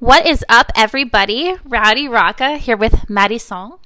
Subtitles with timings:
[0.00, 1.56] What is up, everybody?
[1.62, 3.78] Rowdy Rocka here with Maddie Song.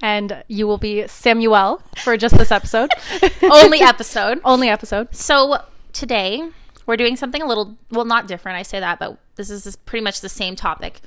[0.00, 2.90] And you will be Samuel for just this episode.
[3.42, 4.40] Only episode.
[4.44, 5.12] Only episode.
[5.12, 6.48] So today
[6.86, 8.56] we're doing something a little, well, not different.
[8.56, 11.00] I say that, but this is pretty much the same topic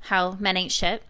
[0.00, 1.02] how men ain't shit.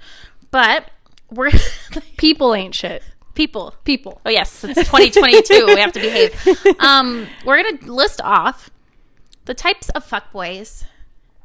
[0.53, 0.89] But
[1.29, 1.51] we're
[2.19, 3.03] People ain't shit.
[3.35, 3.75] people.
[3.83, 4.21] People.
[4.25, 5.67] Oh, yes, it's 2022.
[5.67, 6.79] we have to behave.
[6.79, 8.71] Um, we're going to list off
[9.47, 10.85] the types of fuckboys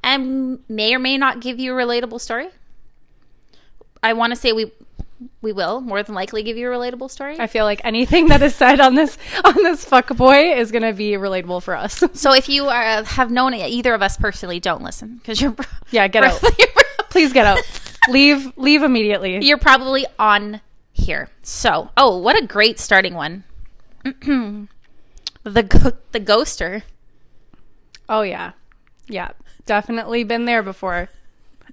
[0.07, 2.47] and may or may not give you a relatable story.
[4.01, 4.71] I want to say we
[5.41, 7.39] we will more than likely give you a relatable story.
[7.39, 10.93] I feel like anything that is said on this on this fuck boy is gonna
[10.93, 12.03] be relatable for us.
[12.13, 15.55] so if you are, have known either of us personally, don't listen because you're
[15.91, 16.41] yeah, get out.
[17.09, 17.59] Please get out.
[18.09, 19.43] leave leave immediately.
[19.43, 20.61] you're probably on
[20.93, 21.29] here.
[21.41, 23.43] So oh, what a great starting one.
[24.03, 24.67] the
[25.43, 26.83] go- the ghoster.
[28.07, 28.51] Oh yeah.
[29.07, 29.31] Yeah.
[29.67, 31.09] Definitely been there before.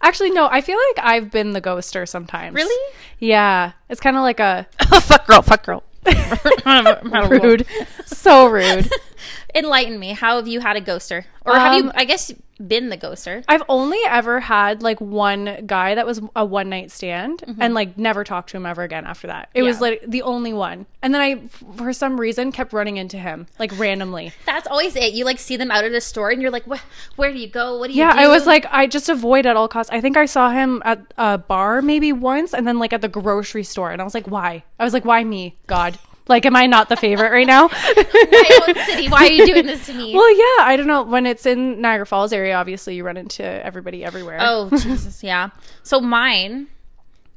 [0.03, 2.55] Actually, no, I feel like I've been the ghoster sometimes.
[2.55, 2.95] Really?
[3.21, 3.73] Yeah.
[3.89, 4.67] It's kinda like a
[5.01, 5.83] fuck girl, fuck girl.
[7.31, 7.67] rude.
[8.05, 8.91] so rude.
[9.55, 10.13] Enlighten me.
[10.13, 11.85] How have you had a ghoster, or have you?
[11.85, 12.31] Um, I guess
[12.67, 13.45] been the ghoster.
[13.49, 17.99] I've only ever had like one guy that was a one night stand and like
[17.99, 19.51] never talked to him ever again after that.
[19.55, 19.83] It was Mm-hmm.
[19.83, 20.87] Like the only one.
[21.03, 24.33] And then I, for some reason, kept running into him like randomly.
[24.47, 25.15] That's always it.
[25.15, 26.81] You like see them out of the store, and you're like, "Where,
[27.17, 27.79] where do you go?
[27.79, 29.91] What do you Yeah, do?" I was like, I just avoid at all costs.
[29.93, 33.09] I think I saw him at a bar maybe once and then like at the
[33.09, 33.91] grocery store.
[33.91, 34.63] And I was like, why?
[34.79, 35.57] I was like, why me?
[35.67, 35.99] God.
[36.27, 37.69] Like, am I not the favorite right now?
[37.69, 39.09] my own city.
[39.09, 40.15] Why are you doing this to me?
[40.15, 41.03] well, yeah, I don't know.
[41.03, 44.39] When it's in Niagara Falls area, obviously you run into everybody everywhere.
[44.41, 45.51] Oh Jesus, yeah.
[45.83, 46.69] So mine,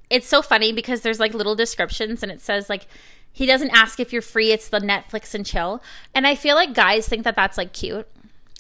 [0.10, 2.88] it's so funny because there's like little descriptions and it says like
[3.34, 4.52] he doesn't ask if you're free.
[4.52, 5.84] It's the Netflix and chill,
[6.16, 8.08] and I feel like guys think that that's like cute.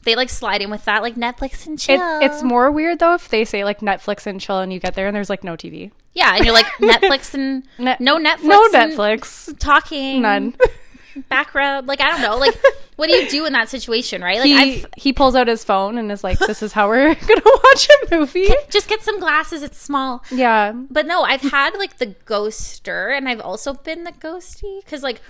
[0.07, 2.01] They like slide in with that like Netflix and chill.
[2.21, 4.95] It, it's more weird though if they say like Netflix and chill and you get
[4.95, 5.91] there and there's like no TV.
[6.13, 9.59] yeah, and you're like Netflix and no Netflix, No Netflix.
[9.59, 10.55] talking, None.
[11.29, 11.87] background.
[11.87, 12.37] Like I don't know.
[12.37, 12.55] Like
[12.95, 14.39] what do you do in that situation, right?
[14.39, 17.41] Like he he pulls out his phone and is like, "This is how we're gonna
[17.45, 19.61] watch a movie." just get some glasses.
[19.63, 20.23] It's small.
[20.31, 25.03] Yeah, But no, I've had like the ghoster and I've also been the ghosty because
[25.03, 25.21] like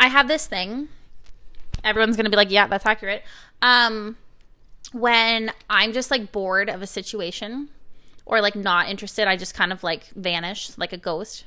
[0.00, 0.88] I have this thing.
[1.84, 3.22] Everyone's gonna be like, yeah, that's accurate.
[3.60, 4.16] Um,
[4.92, 7.68] when I'm just like bored of a situation
[8.26, 11.44] or like not interested, I just kind of like vanish like a ghost,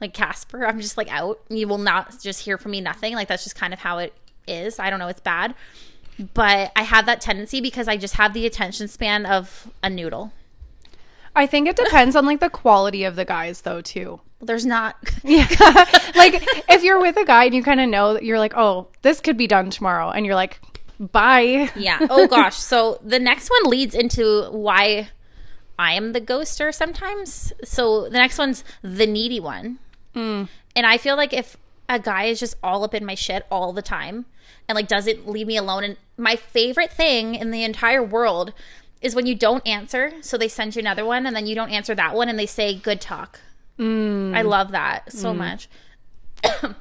[0.00, 0.66] like Casper.
[0.66, 1.40] I'm just like out.
[1.48, 3.14] You will not just hear from me nothing.
[3.14, 4.12] Like that's just kind of how it
[4.46, 4.78] is.
[4.78, 5.08] I don't know.
[5.08, 5.54] It's bad,
[6.34, 10.32] but I have that tendency because I just have the attention span of a noodle.
[11.36, 14.20] I think it depends on like the quality of the guys though too.
[14.40, 14.96] There's not.
[15.24, 15.46] Yeah,
[16.14, 18.88] like if you're with a guy and you kind of know that you're like, "Oh,
[19.02, 20.60] this could be done tomorrow," and you're like,
[21.00, 21.98] "Bye." Yeah.
[22.10, 22.56] Oh gosh.
[22.56, 25.08] So the next one leads into why
[25.78, 27.52] I am the ghoster sometimes.
[27.64, 29.78] So the next one's the needy one.
[30.14, 30.48] Mm.
[30.76, 31.56] And I feel like if
[31.88, 34.26] a guy is just all up in my shit all the time
[34.68, 38.52] and like doesn't leave me alone and my favorite thing in the entire world
[39.04, 41.70] is when you don't answer, so they send you another one and then you don't
[41.70, 43.38] answer that one and they say good talk.
[43.78, 44.34] Mm.
[44.34, 45.36] I love that so mm.
[45.36, 45.68] much.
[46.44, 46.74] oh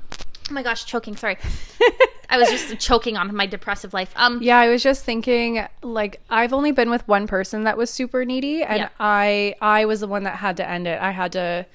[0.50, 1.38] my gosh, choking, sorry.
[2.34, 4.12] I was just choking on my depressive life.
[4.16, 7.90] Um Yeah, I was just thinking like I've only been with one person that was
[7.90, 8.90] super needy and Yeah.
[9.00, 11.00] I I was the one that had to end it.
[11.02, 11.66] I had to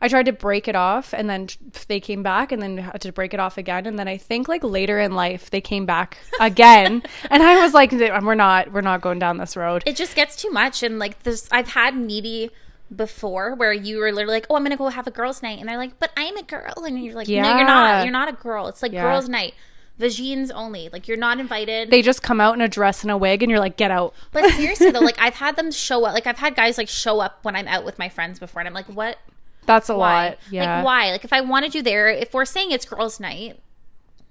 [0.00, 1.48] I tried to break it off and then
[1.88, 4.46] they came back and then had to break it off again and then I think
[4.48, 8.80] like later in life they came back again and I was like we're not we're
[8.80, 9.82] not going down this road.
[9.86, 12.50] it just gets too much and like this i've had needy
[12.94, 15.68] before where you were literally like oh i'm gonna go have a girls night and
[15.68, 18.32] they're like but i'm a girl and you're like no you're not you're not a
[18.32, 19.02] girl it's like Yeah.
[19.02, 19.52] girls night
[19.98, 23.16] vagines only like you're not invited They just come out in a dress and a
[23.16, 24.14] wig and you're like get out.
[24.32, 27.18] but seriously though like i've had them show up like i've had guys like show
[27.20, 29.18] up when i'm out with my friends before and i'm like what
[29.66, 30.38] That's a why lot.
[30.50, 30.76] Yeah.
[30.76, 33.58] like why like if i wanted you there if we're saying it's girls night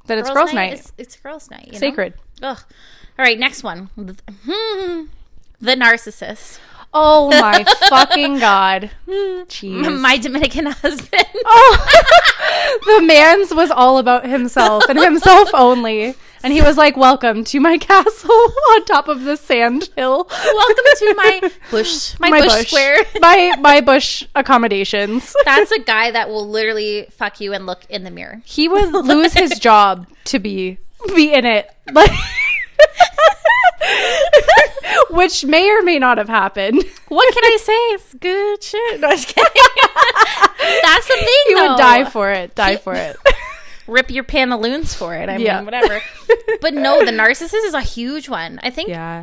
[0.06, 0.74] That it's girls night.
[0.74, 1.80] It's, it's girls night you know?
[1.80, 2.14] Sacred.
[2.42, 2.60] Ugh.
[3.20, 5.04] all right next one Hmm.
[5.60, 6.60] the narcissist
[6.94, 8.92] Oh my fucking god.
[9.08, 10.00] Jeez.
[10.02, 16.16] my dominican husband Oh, the man's was all about himself and himself only.
[16.44, 20.28] And he was like, Welcome to my castle on top of the sand hill.
[20.30, 23.04] Welcome to my bush, my, bush, square.
[23.20, 25.36] my, my bush accommodations.
[25.46, 28.42] That's a guy that will literally fuck you and look in the mirror.
[28.46, 30.78] He would lose his job to be
[31.16, 31.70] be in it.
[31.92, 32.12] Like
[35.18, 36.84] which may or may not have happened.
[37.10, 37.74] What can I say?
[37.96, 39.00] It's good shit.
[39.00, 39.44] No, kidding.
[40.84, 41.44] That's the thing.
[41.48, 41.70] He though.
[41.70, 42.54] would die for it.
[42.56, 43.16] Die for it.
[43.88, 45.30] Rip your pantaloons for it.
[45.30, 45.58] I Yeah.
[45.58, 46.02] mean, whatever.
[46.62, 48.60] but no, the narcissist is a huge one.
[48.62, 49.20] I think Yeah.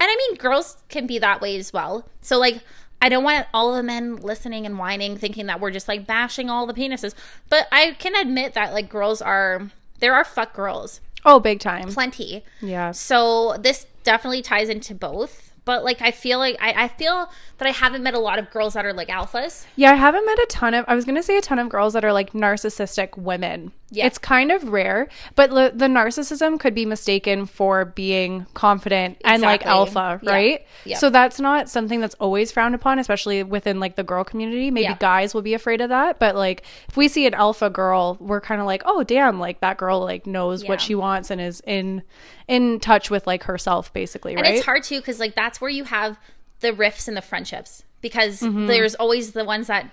[0.00, 2.08] And I mean, girls can be that way as well.
[2.22, 2.60] So, like,
[3.00, 6.50] I don't want all the men listening and whining, thinking that we're just like bashing
[6.50, 7.14] all the penises.
[7.48, 11.88] But I can admit that, like, girls are, there are fuck girls, Oh, big time.
[11.92, 12.44] plenty.
[12.60, 12.90] Yeah.
[12.92, 15.52] So, this definitely ties into both.
[15.66, 17.28] But, like, I feel like, I, I feel
[17.58, 19.66] that I haven't met a lot of girls that are like alphas.
[19.76, 20.86] Yeah, I haven't met a ton of.
[20.88, 23.72] I was gonna say a ton of girls that are like narcissistic women.
[23.90, 24.04] Yeah.
[24.06, 29.64] it's kind of rare, but the narcissism could be mistaken for being confident and like
[29.64, 30.30] alpha, Yeah.
[30.30, 30.66] right?
[30.84, 30.98] Yeah.
[30.98, 34.70] So that's not something that's always frowned upon, especially within like the girl community.
[34.70, 34.96] Maybe Yeah.
[34.98, 38.42] guys will be afraid of that, but like if we see an alpha girl, we're
[38.42, 41.62] kind of like, oh damn, like that girl like knows what she wants and is
[41.66, 42.02] in
[42.46, 44.54] in touch with like herself, basically, And right?
[44.56, 46.18] it's hard too because like that's where you have
[46.60, 48.66] the rifts and the friendships because Mm-hmm.
[48.66, 49.88] there's always the ones that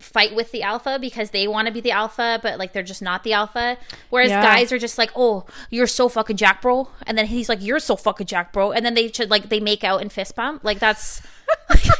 [0.00, 3.02] fight with the alpha because they want to be the alpha but like they're just
[3.02, 3.76] not the alpha.
[4.10, 4.42] Whereas Yeah.
[4.42, 6.88] guys are just like oh you're so fucking jack bro.
[7.06, 8.72] And then he's like you're so fucking jack bro.
[8.72, 10.64] And then they should like they make out and fist bump.
[10.64, 11.22] Like that's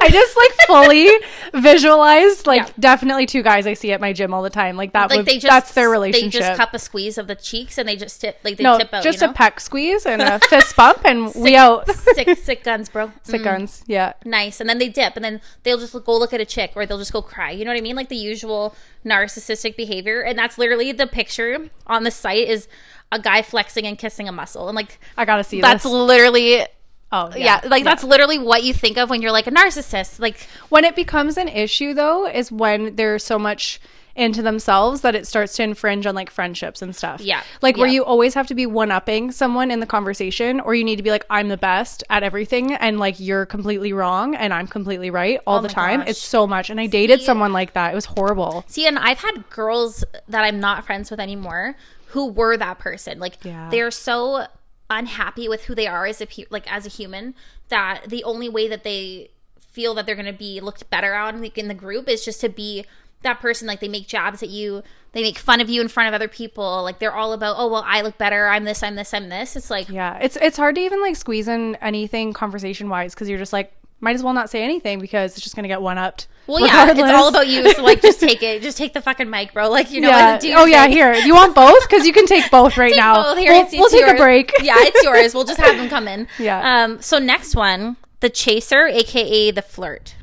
[0.00, 1.08] I just like fully
[1.54, 2.72] visualized like Yeah.
[2.78, 4.76] definitely two guys I see at my gym all the time.
[4.76, 6.32] Like that like would they just that's their relationship.
[6.32, 8.78] they just cup a squeeze of the cheeks and they just tip like they no,
[8.78, 9.32] tip out just you know?
[9.32, 11.88] a peck squeeze and a fist bump and we out.
[11.90, 13.44] sick sick guns bro Sick mm.
[13.44, 13.84] guns.
[13.86, 14.14] Yeah.
[14.24, 16.86] nice and then they dip and then they'll just go look at a chick or
[16.86, 18.74] they'll just go cry you know what i mean like the usual
[19.04, 22.68] narcissistic behavior and that's literally the picture on the site is
[23.12, 25.92] a guy flexing and kissing a muscle and like I gotta see that's this.
[25.92, 26.64] literally
[27.12, 30.20] Oh uh, yeah, like that's literally what you think of when you're like a narcissist
[30.20, 33.80] like when it becomes an issue though is when they're so much
[34.16, 37.20] into themselves that it starts to infringe on like friendships and stuff.
[37.20, 37.42] Yeah.
[37.62, 40.82] Like where you always have to be one upping someone in the conversation or you
[40.84, 44.52] need to be like, I'm the best at everything and like you're completely wrong and
[44.52, 46.00] I'm completely right all Oh the time.
[46.00, 46.08] gosh.
[46.10, 46.70] It's so much.
[46.70, 47.92] And I dated someone like that.
[47.92, 48.64] It was horrible.
[48.66, 51.76] see and i've had girls that i'm not friends with anymore
[52.06, 53.68] who were that person like Yeah.
[53.70, 54.46] they're so
[54.90, 57.34] unhappy with who they are as a like as a human
[57.68, 61.40] that the only way that they feel that they're going to be looked better on
[61.40, 62.84] like, in the group is just to be
[63.22, 63.68] that person.
[63.68, 64.82] Like they make jabs at you
[65.12, 66.82] they make fun of you in front of other people.
[66.82, 68.48] Like they're all about oh well i look better.
[68.48, 69.56] I'm this i'm this i'm this.
[69.56, 73.28] It's like Yeah, it's it's hard to even like squeeze in anything conversation wise because
[73.28, 75.98] you're just like might as well not say anything because it's just gonna get one
[75.98, 76.26] upped.
[76.46, 79.28] well yeah it's all about you so like just take it just take the fucking
[79.30, 80.38] mic bro like you know yeah.
[80.38, 82.98] do your Oh yeah, here you want both because you can take both right Take
[82.98, 83.22] now.
[83.22, 83.38] both.
[83.38, 84.52] Here, we'll it's- we'll it's take a break.
[84.62, 85.34] yeah, it's yours.
[85.34, 86.26] We'll just have them come in.
[86.38, 86.84] Yeah.
[86.84, 87.00] Um.
[87.02, 90.16] So next one, the chaser, aka the flirt.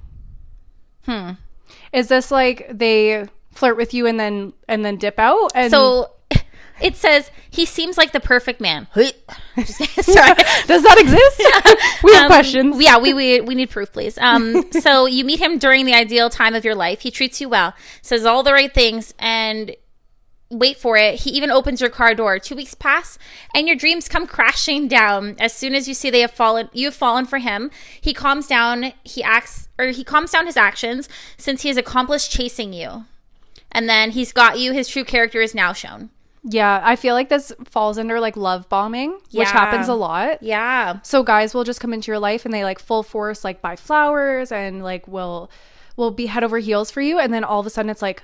[1.05, 1.31] Hmm.
[1.93, 5.51] Is this like they flirt with you and then and then dip out?
[5.55, 6.11] And So
[6.81, 8.87] it says he seems like the perfect man.
[8.95, 9.05] Sorry.
[10.67, 12.03] does that exist?
[12.03, 12.75] we have Um, questions.
[12.81, 14.17] Yeah, we, we we need proof, please.
[14.19, 17.01] Um, so you meet him during the ideal time of your life.
[17.01, 19.75] He treats you well, says all the right things, and
[20.49, 21.15] wait for it.
[21.21, 22.39] He even opens your car door.
[22.39, 23.17] Two weeks pass,
[23.53, 25.35] and your dreams come crashing down.
[25.39, 27.71] As soon as you see they have fallen, you have fallen for him.
[27.99, 28.93] He calms down.
[29.03, 33.05] He acts, or he calms down his actions, since he has accomplished chasing you.
[33.71, 34.71] And then he's got you.
[34.71, 36.09] His true character is now shown.
[36.43, 40.41] Yeah, I feel like this falls under like love bombing, which happens a lot.
[40.41, 40.99] Yeah.
[41.03, 43.75] So guys will just come into your life and they like full force like buy
[43.75, 45.49] flowers and like will
[45.95, 48.23] will be head over heels for you, and then all of a sudden it's like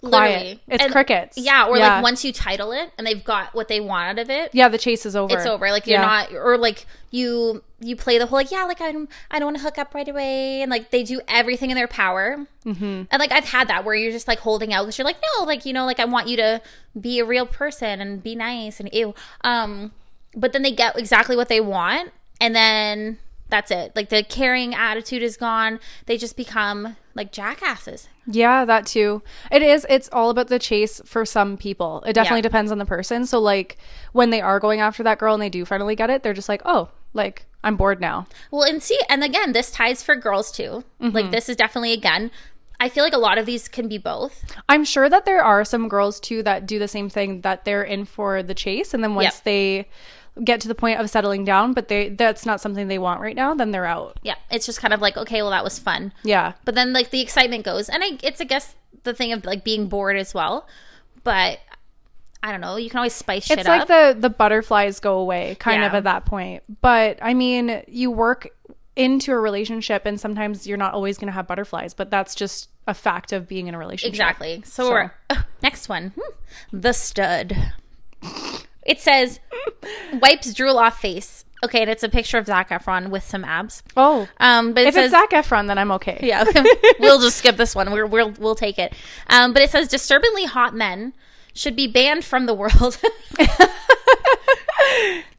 [0.00, 0.12] quiet.
[0.34, 0.60] Literally.
[0.68, 1.38] It's And- crickets.
[1.38, 1.94] Yeah, or Yeah.
[1.96, 4.68] like once you title it and they've got what they want out of it, yeah,
[4.68, 5.34] the chase is over.
[5.36, 5.70] it's over.
[5.70, 6.06] Like you're Yeah.
[6.06, 9.46] not, or like you you play the whole like yeah, like I don't I don't
[9.46, 12.46] want to hook up right away, and like they do everything in their power.
[12.64, 13.02] Mm-hmm.
[13.10, 15.44] And like I've had that where you're just like holding out because you're like no,
[15.44, 16.62] like you know, like I want you to
[17.00, 19.14] be a real person and be nice and ew.
[19.42, 19.92] Um,
[20.34, 22.10] but then they get exactly what they want,
[22.40, 23.18] and then
[23.50, 23.92] that's it.
[23.94, 25.78] Like the caring attitude is gone.
[26.06, 28.08] They just become like jackasses.
[28.26, 29.22] Yeah, that too.
[29.52, 29.86] It is.
[29.90, 32.02] It's all about the chase for some people.
[32.06, 32.42] It definitely Yeah.
[32.42, 33.26] depends on the person.
[33.26, 33.76] So, like,
[34.12, 36.48] when they are going after that girl and they do finally get it, they're just
[36.48, 38.26] like, oh, like, I'm bored now.
[38.50, 40.84] Well, and see, and again, this ties for girls too.
[41.00, 41.08] Mm-hmm.
[41.16, 42.30] Like this is definitely again.
[42.80, 44.44] I feel like a lot of these can be both.
[44.68, 47.84] I'm sure that there are some girls too that do the same thing that they're
[47.84, 48.92] in for the chase.
[48.94, 49.44] And then once Yep.
[49.44, 49.88] they
[50.42, 53.36] get to the point of settling down, but they that's not something they want right
[53.36, 54.18] now, then they're out.
[54.22, 56.54] Yeah, it's just kind of like okay, well that was fun, Yeah.
[56.64, 59.62] but then like the excitement goes, and I, it's I guess the thing of like
[59.64, 60.66] being bored as well.
[61.22, 61.60] But
[62.46, 63.60] I don't know, you can always spice shit up.
[63.60, 66.62] It's like the the butterflies go away kind of at that point.
[66.82, 68.48] But I mean, you work
[68.96, 72.68] into a relationship and sometimes you're not always going to have butterflies, but that's just
[72.86, 74.12] a fact of being in a relationship.
[74.12, 74.62] exactly.
[74.66, 75.36] So, So.
[75.62, 76.78] next one, Hmm.
[76.80, 77.56] the stud.
[78.84, 79.40] It says
[80.20, 81.44] wipes drool off face.
[81.64, 83.82] Okay, and it's a picture of Zac Efron with some abs.
[83.96, 86.18] Oh, Um, but it if says it's Zac Efron, then I'm okay.
[86.22, 86.44] Yeah,
[87.00, 87.90] we'll just skip this one.
[87.90, 88.92] We're, we'll we'll take it.
[89.30, 91.14] Um, but it says disturbingly hot men
[91.54, 92.98] should be banned from the world.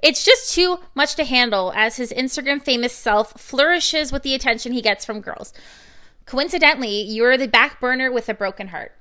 [0.06, 4.72] It's just too much to handle as his Instagram famous self flourishes with the attention
[4.72, 5.52] he gets from girls.
[6.28, 8.92] Coincidentally, you're the back burner with a broken heart.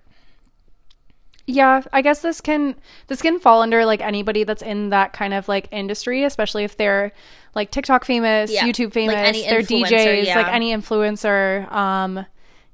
[1.47, 2.75] Yeah, I guess this can
[3.09, 6.79] this can fall under like anybody that's in that kind of like industry, especially if
[6.79, 7.13] they're
[7.55, 10.39] like TikTok famous, Yeah, YouTube like famous, any they're DJs, yeah.
[10.39, 11.71] like any influencer.
[11.71, 12.25] Um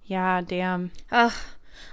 [0.05, 0.93] yeah, damn.
[1.11, 1.33] Ugh,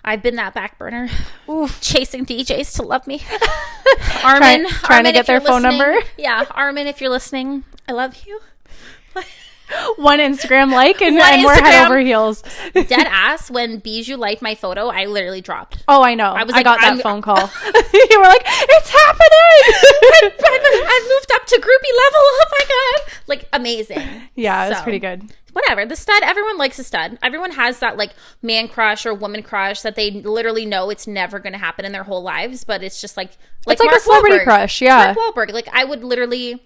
[0.08, 1.10] I've been that back burner,
[1.50, 1.82] Oof.
[1.82, 3.22] chasing DJs to love me.
[4.24, 5.98] Armin, Try- trying to get their phone number?
[6.18, 8.40] Yeah, Armin, if you're listening, I love you.
[9.98, 12.42] One Instagram like and, One and we're head over heels.
[12.74, 13.52] Dead ass.
[13.52, 15.84] When Bijou liked my photo, I literally dropped.
[15.90, 16.32] Oh, I know.
[16.32, 17.36] I, was like, got that I'm- phone call.
[17.36, 22.22] you were like, "It's happening!" I've moved up to groupie level.
[22.40, 23.14] Oh my god!
[23.28, 24.02] Like amazing.
[24.36, 25.24] yeah, it was So, pretty good.
[25.58, 25.88] Whatever.
[25.88, 26.22] The stud.
[26.22, 27.18] Everyone likes a stud.
[27.24, 28.12] Everyone has that like
[28.44, 31.92] man crush or woman crush that they literally know it's never going to happen in
[31.94, 33.32] their whole lives, but it's just like
[33.66, 34.44] like It's like a Mark celebrity Wahlberg.
[34.44, 35.16] crush, yeah.
[35.16, 35.52] Mark Wahlberg.
[35.54, 36.62] Like I would literally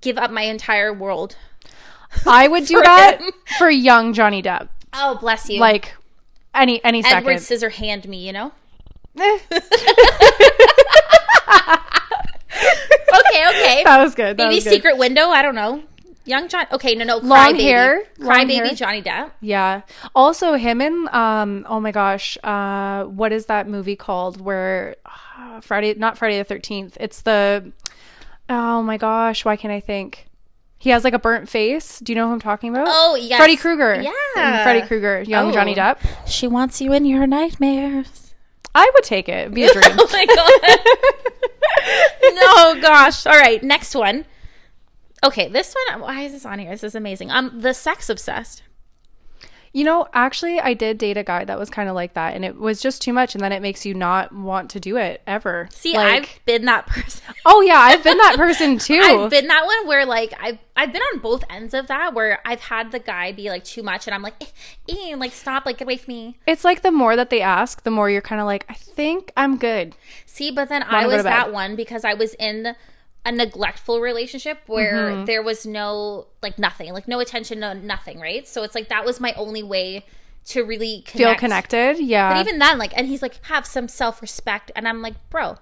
[0.00, 1.34] give up my entire world.
[2.26, 3.32] I would do that him.
[3.58, 4.68] for young Johnny Depp.
[4.92, 5.58] Oh, bless you.
[5.58, 5.96] Like
[6.54, 7.70] any any Edward second.
[7.72, 8.24] Scissorhand me.
[8.24, 8.52] You know.
[9.18, 9.38] Eh,
[13.10, 13.48] Okay.
[13.48, 13.82] Okay.
[13.84, 14.36] that was good.
[14.36, 14.72] That Maybe was good.
[14.74, 15.28] secret window.
[15.28, 15.82] I don't know.
[16.28, 16.66] Young John.
[16.72, 16.94] Okay.
[16.94, 17.04] No.
[17.04, 17.16] No.
[17.18, 17.60] Long Crybaby.
[17.60, 18.76] hair, long Crybaby.
[18.76, 19.32] Johnny Depp.
[19.40, 19.82] Yeah.
[20.14, 21.66] Also, him and um.
[21.68, 22.38] Oh my gosh.
[22.44, 24.40] Uh, what is that movie called?
[24.40, 24.96] Where
[25.38, 26.96] uh, Friday, not Friday the Thirteenth.
[27.00, 27.72] It's the.
[28.48, 29.44] Oh my gosh.
[29.44, 30.26] Why can't I think?
[30.80, 31.98] He has like a burnt face.
[31.98, 32.86] Do you know who I'm talking about?
[32.88, 33.38] Oh yes.
[33.38, 34.00] Freddy Krueger.
[34.00, 34.12] Yeah.
[34.36, 35.52] And Freddy Krueger, young Oh.
[35.52, 35.98] Johnny Depp.
[36.26, 38.32] She wants you in your nightmares.
[38.74, 39.38] I would take it.
[39.38, 39.96] It'd be a dream.
[39.98, 40.52] Oh my god.
[42.76, 43.26] no, gosh.
[43.26, 44.24] All right, next one.
[45.24, 46.00] Okay, this one.
[46.00, 46.70] Why is this on here?
[46.70, 47.30] This is amazing.
[47.30, 48.62] Um, the sex obsessed.
[49.74, 52.42] You know, actually, I did date a guy that was kind of like that, and
[52.42, 55.20] it was just too much, and then it makes you not want to do it
[55.26, 55.68] ever.
[55.70, 57.34] See, Like- I've been that person.
[57.46, 58.98] oh yeah, I've been that person too.
[58.98, 62.40] I've been that one where like I've I've been on both ends of that where
[62.46, 65.66] I've had the guy be like too much and I'm like, eh, eh, like stop,
[65.66, 66.38] like get away from me.
[66.46, 69.32] it's like the more that they ask, the more you're kind of like, I think
[69.36, 69.96] I'm good.
[70.24, 72.74] See, but then I Wanna go was that one because I was in
[73.28, 75.24] a neglectful relationship where Mm-hmm.
[75.26, 78.46] there was no like nothing, like no attention, no nothing, right?
[78.48, 80.04] So it's like that was my only way
[80.46, 81.12] to really connect.
[81.18, 82.32] Feel connected, yeah.
[82.32, 85.56] But even then, like, and he's like, have some self respect, and I'm like, bro,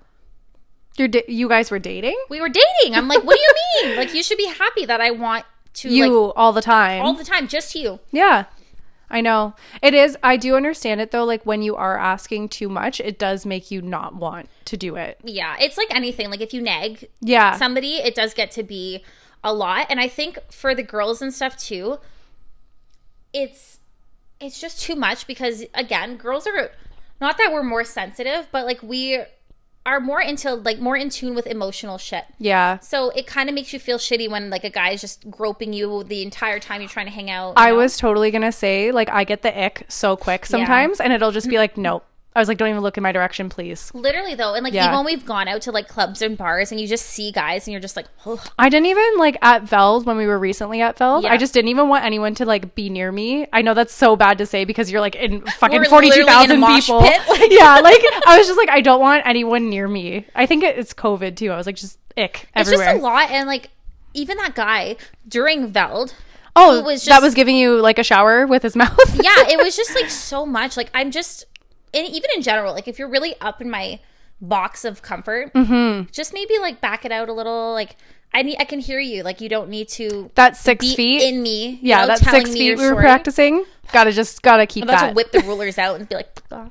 [0.96, 2.94] you're da- you guys were dating we were dating.
[2.94, 3.54] I'm like, what do you
[3.88, 3.96] mean?
[3.96, 5.44] Like, you should be happy that I want
[5.74, 7.02] to you like all the time.
[7.02, 7.98] all the time, just you.
[8.12, 8.44] yeah,
[9.08, 10.16] I know it is.
[10.22, 11.24] I do understand it though.
[11.24, 14.96] Like when you are asking too much, it does make you not want to do
[14.96, 15.18] it.
[15.22, 16.30] Yeah, it's like anything.
[16.30, 19.04] Like if you nag Yeah, somebody, it does get to be
[19.44, 19.86] a lot.
[19.88, 21.98] And I think for the girls and stuff too,
[23.32, 23.78] it's
[24.40, 26.70] it's just too much because again, girls are
[27.20, 29.22] not that we're more sensitive, but like we
[29.86, 32.24] are more into like more in tune with emotional shit.
[32.38, 32.78] yeah.
[32.80, 35.72] So it kind of makes you feel shitty when like a guy is just groping
[35.72, 37.54] you the entire time you're trying to hang out.
[37.56, 37.76] I know?
[37.76, 41.48] was totally gonna say like I get the ick so quick sometimes, and it'll just
[41.48, 42.05] be like, nope.
[42.36, 43.90] I was like, don't even look in my direction, please.
[43.94, 44.84] literally though, and like Yeah.
[44.84, 47.66] even when we've gone out to like clubs and bars and you just see guys
[47.66, 50.80] and you're just like, oh, I didn't even like at Veld when we were recently
[50.82, 51.24] at Veld.
[51.24, 51.32] Yeah.
[51.32, 53.46] I just didn't even want anyone to like be near me.
[53.52, 56.44] I know that's so bad to say because you're like in fucking forty two literally
[56.44, 56.98] in a thousand people.
[57.00, 60.26] like- yeah, like I was just like, I don't want anyone near me.
[60.34, 61.50] I think it's COVID too.
[61.50, 62.84] I was like, just ick Everywhere.
[62.86, 63.30] it's just a lot.
[63.30, 63.70] And like
[64.14, 64.96] even that guy
[65.28, 66.14] during Veld,
[66.54, 68.98] oh, was that was giving you like a shower with his mouth.
[69.22, 70.76] yeah, it was just like so much.
[70.76, 71.44] Like I'm just,
[71.94, 74.00] and even in general, like if you're really up in my
[74.40, 76.10] box of comfort, Mm-hmm.
[76.12, 77.72] just maybe like back it out a little.
[77.72, 77.96] Like
[78.34, 79.22] I need, I can hear you.
[79.22, 81.22] Like you don't need to That's six be feet.
[81.22, 81.78] in me.
[81.82, 83.64] yeah, know, that's six feet we were practicing.
[83.92, 85.08] Gotta just gotta keep I'm about that.
[85.10, 86.68] to whip the rulers out and be like, "Oh."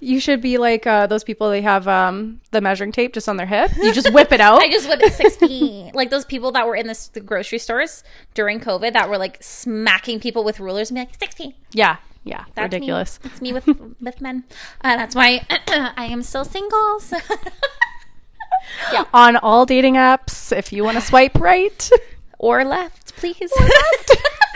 [0.00, 1.50] You should be like uh, those people.
[1.50, 3.70] They have um, the measuring tape just on their hip.
[3.76, 4.60] You just whip it out.
[4.60, 5.90] I just whip it six feet.
[5.94, 8.02] Like those people that were in this, the grocery stores
[8.34, 11.54] during COVID that were like smacking people with rulers and be like six feet.
[11.72, 13.18] yeah, yeah, That's ridiculous.
[13.24, 13.30] Me.
[13.30, 13.66] It's me with
[14.00, 14.44] with men.
[14.82, 17.00] Uh, that's why I am still single.
[17.00, 17.16] So.
[19.14, 21.90] On all dating apps, if you want to swipe right,
[22.38, 23.50] or left, please.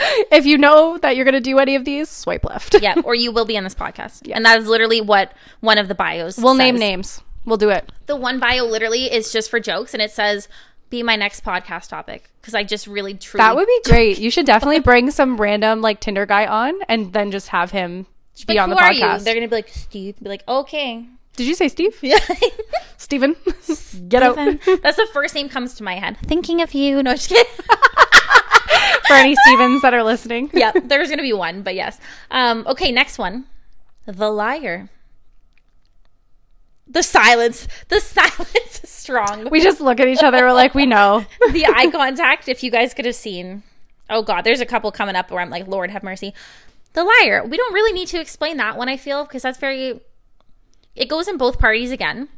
[0.30, 2.76] if you know that you're gonna do any of these, swipe left.
[2.82, 4.28] yeah, or you will be on this podcast.
[4.32, 7.20] And that is literally what one of the bios We'll name names.
[7.44, 7.90] We'll do it.
[8.06, 10.48] The one bio literally is just for jokes and it says
[10.90, 14.18] be my next podcast topic because I just really truly That would be great.
[14.18, 18.06] You should definitely bring some random like Tinder guy on and then just have him
[18.46, 19.02] be Like, on the who are you?
[19.02, 19.24] podcast.
[19.24, 20.16] They're gonna be like Steve.
[20.22, 21.06] Be like okay.
[21.36, 21.98] Did you say Steve?
[22.00, 22.18] Yeah.
[22.96, 23.34] Steven?
[24.08, 24.36] Get out.
[24.36, 26.16] That's the first name comes to my head.
[26.24, 27.02] Thinking of you.
[27.02, 27.52] No, just kidding.
[29.08, 30.50] For any Stevens that are listening.
[30.54, 31.98] yeah, there's gonna be one, but yes.
[32.30, 33.46] Um, okay, next one.
[34.06, 34.88] The liar.
[36.86, 37.68] The silence.
[37.88, 39.50] The silence is strong.
[39.50, 40.42] We just look at each other.
[40.42, 41.24] We're like, we know.
[41.52, 43.62] the eye contact, if you guys could have seen.
[44.10, 46.34] Oh God, there's a couple coming up where I'm like, Lord have mercy.
[46.92, 47.44] The liar.
[47.44, 48.88] We don't really need to explain that one.
[48.88, 50.00] I feel because that's very.
[50.94, 52.28] It goes in both parties again.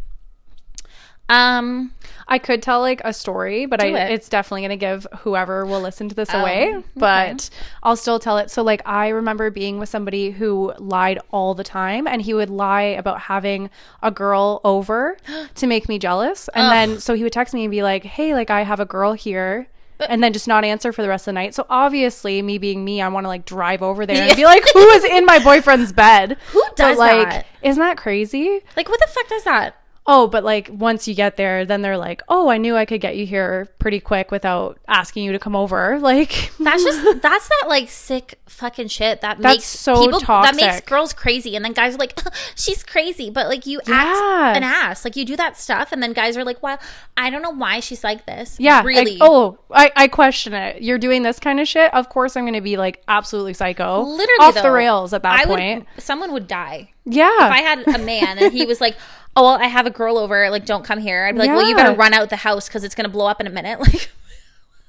[1.28, 1.92] Um,
[2.28, 4.12] I could tell like a story, but I, it.
[4.12, 6.74] it's definitely going to give whoever will listen to this Oh, away.
[6.76, 6.86] okay.
[6.96, 7.50] But
[7.82, 8.50] I'll still tell it.
[8.50, 12.50] So, like, I remember being with somebody who lied all the time, and he would
[12.50, 13.70] lie about having
[14.02, 15.16] a girl over
[15.54, 16.48] to make me jealous.
[16.48, 18.86] And then, so he would text me and be like, hey, like, I have a
[18.86, 19.68] girl here.
[19.98, 21.54] And then just not answer for the rest of the night.
[21.54, 24.62] So obviously, me being me, I want to like drive over there and be like,
[24.74, 27.46] "Who is in my boyfriend's bed?" Who does like, that?
[27.62, 28.60] Isn't that crazy?
[28.76, 29.80] like what the fuck does that?
[30.08, 33.00] Oh, but like once you get there, then they're like, "Oh, I knew I could
[33.00, 37.48] get you here pretty quick without asking you to come over." Like That's just that's
[37.48, 41.64] that like sick fucking shit that That's makes so people that makes girls crazy, and
[41.64, 42.16] then guys are like,
[42.54, 43.94] she's crazy, but like you Yeah.
[43.94, 46.78] act an ass, like you do that stuff, and then guys are like, well,
[47.16, 48.56] I don't know why she's like this.
[48.60, 49.18] yeah, really.
[49.20, 50.82] oh, I, I question it.
[50.82, 51.92] You're doing this kind of shit.
[51.92, 55.40] Of course, I'm going to be like absolutely psycho, literally off the rails at that
[55.40, 55.86] I point.
[55.96, 58.96] Would, someone would die yeah, if I had a man and he was like.
[59.36, 60.48] Oh well, I have a girl over.
[60.50, 61.24] Like, don't come here.
[61.26, 63.40] I'd be like, well, you better run out the house because it's gonna blow up
[63.40, 63.78] in a minute.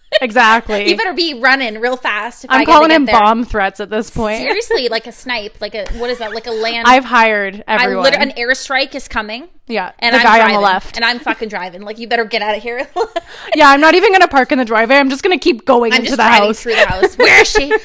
[0.09, 0.89] Like, exactly.
[0.89, 2.45] you better be running real fast.
[2.47, 4.37] I'm calling him bomb threats at this point.
[4.39, 6.33] Seriously, like a snipe, like a what is that?
[6.33, 6.87] Like a land.
[6.87, 8.03] I've hired everyone.
[8.05, 9.49] literally, an airstrike is coming.
[9.67, 10.95] yeah, And the I'm guy driving, on the left.
[10.95, 11.81] and I'm fucking driving.
[11.81, 12.87] Like, you better get out of here.
[13.55, 14.95] yeah, I'm not even going to park in the driveway.
[14.95, 16.63] I'm just going to keep going I'm into the house.
[16.63, 17.17] through the house.
[17.17, 17.67] Where is she?
[17.67, 17.75] No,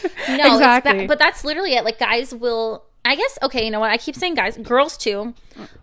[0.55, 1.09] Exactly.
[1.09, 1.85] but that's literally it.
[1.85, 2.85] Like, guys will.
[3.05, 3.65] I guess okay.
[3.65, 3.91] You know what?
[3.91, 5.35] I keep saying guys, girls too,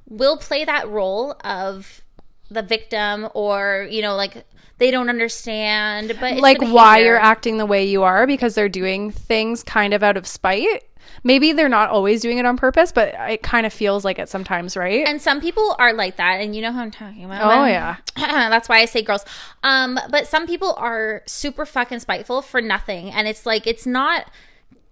[0.08, 2.02] will play that role of
[2.50, 4.46] the victim, or you know, like
[4.78, 6.16] they don't understand.
[6.20, 9.94] But it's like why you're acting the way you are because they're doing things kind
[9.94, 10.86] of out of spite.
[11.24, 14.30] Maybe they're not always doing it on purpose, but it kind of feels like it
[14.30, 15.06] sometimes, right?
[15.06, 17.42] And some people are like that, and you know who I'm talking about.
[17.44, 17.98] oh yeah.
[18.16, 19.26] That's why I say girls.
[19.64, 24.32] Um, but some people are super fucking spiteful for nothing, and it's like it's not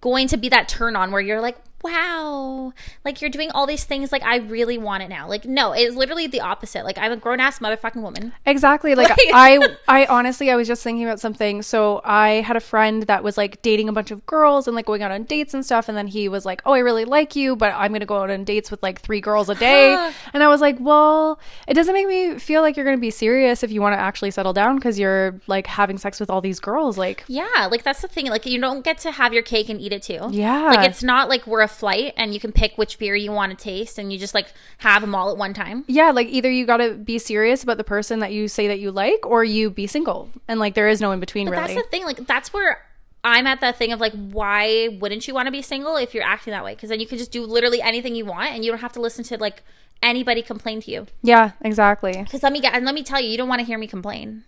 [0.01, 2.73] going to be that turn on where you're like, wow,
[3.05, 4.11] like you're doing all these things.
[4.11, 5.27] Like I really want it now.
[5.27, 6.83] Like no, it's literally the opposite.
[6.85, 8.33] Like I'm a grown ass motherfucking woman.
[8.45, 8.95] Exactly.
[8.95, 11.61] Like Like- I I honestly I was just thinking about something.
[11.61, 14.85] So I had a friend that was like dating a bunch of girls and like
[14.85, 17.35] going out on dates and stuff and then he was like, "Oh, I really like
[17.35, 19.93] you, but I'm going to go out on dates with like 3 girls a day."
[20.33, 23.11] and I was like, "Well, it doesn't make me feel like you're going to be
[23.11, 26.41] serious if you want to actually settle down cuz you're like having sex with all
[26.41, 28.27] these girls." Like Yeah, like that's the thing.
[28.27, 30.27] Like you don't get to have your cake and eat it too.
[30.31, 30.63] Yeah.
[30.69, 33.57] Like it's not like we're a flight and you can pick which beer you want
[33.57, 34.47] to taste and you just like
[34.79, 35.83] have them all at one time.
[35.87, 38.79] yeah, like either you got to be serious about the person that you say that
[38.79, 40.29] you like or you be single.
[40.47, 41.73] And like there is no in between really.
[41.73, 42.05] That's the thing.
[42.05, 42.81] Like that's where
[43.23, 46.23] I'm at that thing of like, why wouldn't you want to be single if you're
[46.23, 46.75] acting that way?
[46.75, 49.01] Because then you can just do literally anything you want, and you don't have to
[49.01, 49.63] listen to like
[50.01, 51.07] anybody complain to you.
[51.23, 52.13] yeah, exactly.
[52.13, 53.87] Because let me get and let me tell you, you don't want to hear me
[53.87, 54.43] complain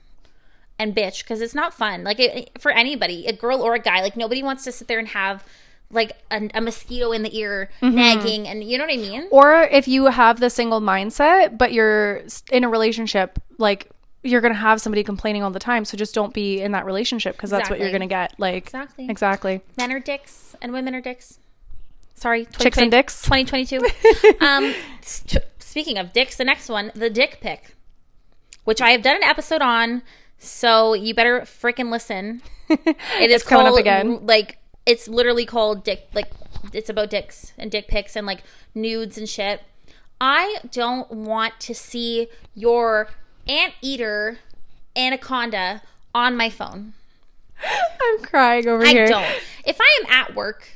[0.80, 2.04] and bitch because it's not fun.
[2.04, 4.98] Like it, for anybody, a girl or a guy, like nobody wants to sit there
[4.98, 5.44] and have
[5.92, 9.28] like a, a mosquito in the ear nagging, and you know what I mean.
[9.32, 13.90] Or if you have the single mindset, but you're in a relationship, like
[14.24, 15.86] you're going to have somebody complaining all the time.
[15.86, 18.34] So just don't be in that relationship because that's what you're going to get.
[18.38, 19.10] Like, Exactly.
[19.10, 19.62] Exactly.
[19.78, 21.40] Men are dicks and women are dicks.
[22.16, 23.22] Sorry, Chicks and dicks.
[23.22, 23.80] 2022.
[24.46, 27.76] um, st- speaking of dicks, the next one, the dick pic,
[28.66, 30.04] which I have done an episode on.
[30.38, 32.42] So you better freaking listen.
[32.70, 34.28] It is It's coming up again.
[34.28, 34.59] Like
[34.90, 36.10] it's literally called dick.
[36.14, 36.32] Like
[36.74, 38.42] it's about dicks and dick pics and like
[38.74, 39.62] nudes and shit.
[40.20, 43.10] I don't want to see your
[43.48, 44.40] anteater
[44.96, 45.82] anaconda
[46.14, 46.94] on my phone.
[48.02, 49.06] I'm crying over I here.
[49.06, 49.42] I don't.
[49.66, 50.68] If I am at work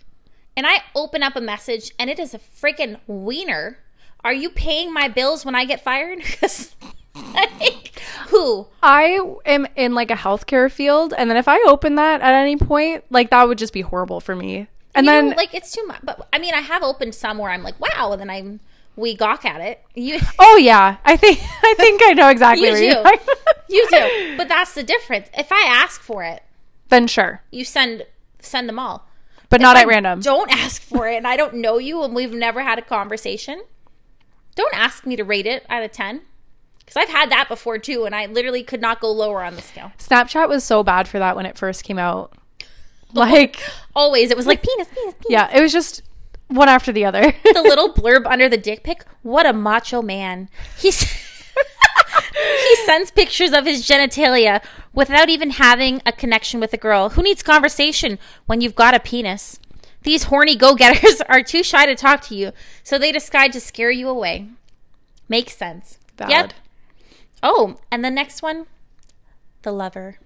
[0.55, 3.79] and I open up a message and it is a freaking wiener,
[4.23, 6.19] are you paying my bills when I get fired?
[6.39, 6.75] 'Cause,
[7.33, 8.67] like, who?
[8.81, 11.13] I am in like a healthcare field.
[11.17, 14.19] And then if I open that at any point, like that would just be horrible
[14.19, 14.67] for me.
[14.95, 15.99] And You then, know, like it's too much.
[16.03, 18.59] But I mean, I have opened some where I'm like, wow, and then I'm
[18.95, 19.81] we gawk at it.
[19.95, 23.03] You oh yeah, I think, I think I know exactly You do.
[23.69, 25.29] you do, but that's the difference.
[25.37, 26.43] If I ask for it,
[26.89, 27.41] Then sure.
[27.51, 28.05] you send
[28.39, 29.07] send them all.
[29.49, 30.19] But not If at I random.
[30.21, 33.63] Don't ask for it, and I don't know you, and we've never had a conversation.
[34.55, 36.21] Don't ask me to rate it out of ten,
[36.85, 39.61] because I've had that before too, and I literally could not go lower on the
[39.61, 39.91] scale.
[39.97, 42.33] Snapchat was so bad for that when it first came out.
[43.13, 43.59] Like,
[43.95, 45.25] Always, it was like penis, penis, penis.
[45.29, 46.01] yeah, it was just
[46.47, 47.31] one after the other.
[47.43, 49.05] The little blurb under the dick pic.
[49.21, 50.49] What a macho man.
[50.77, 51.01] He's.
[52.33, 57.09] he sends pictures of his genitalia without even having a connection with a girl.
[57.09, 58.17] Who needs conversation
[58.47, 59.59] when you've got a penis?
[60.01, 62.51] These horny go getters are too shy to talk to you,
[62.83, 64.47] so they decide to scare you away.
[65.29, 65.97] Makes sense.
[66.17, 66.31] Valid.
[66.31, 66.53] Yep.
[67.43, 68.65] Oh, and the next one,
[69.63, 70.17] the lover.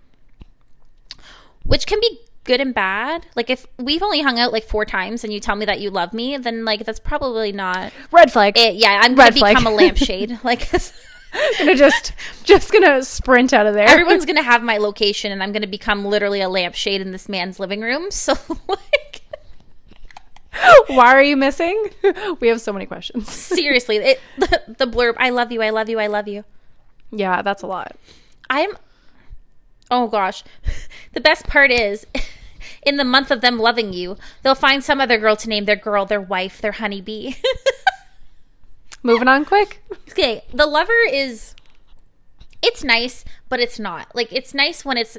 [1.64, 3.26] Which can be good and bad.
[3.36, 5.90] Like if we've only hung out like four times and you tell me that you
[5.90, 8.58] love me, then like that's probably not Red flag.
[8.58, 8.76] it.
[8.76, 9.58] Yeah, I'm gonna Red flag.
[9.58, 10.40] become a lampshade.
[10.44, 10.70] Like
[11.60, 12.14] gonna just
[12.46, 13.88] just gonna sprint out of there.
[13.88, 17.60] everyone's gonna have my location and I'm gonna become literally a lampshade in this man's
[17.60, 18.12] living room.
[18.12, 18.34] So
[18.70, 19.22] like
[20.88, 21.90] Why are you missing?
[22.40, 23.30] We have so many questions.
[23.30, 26.46] seriously, it the, the blurb, I love you, I love you, I love you.
[27.12, 27.96] Yeah, that's a lot.
[28.50, 28.72] I'm
[29.90, 30.44] Oh gosh.
[31.14, 32.06] The best part is
[32.84, 35.76] in the month of them loving you, they'll find some other girl to name their
[35.76, 37.34] girl their wife, their honeybee.
[39.04, 39.82] Moving on quick.
[40.12, 41.56] okay, the lover is
[42.62, 44.16] it's nice, but it's not.
[44.16, 45.18] Like it's nice when it's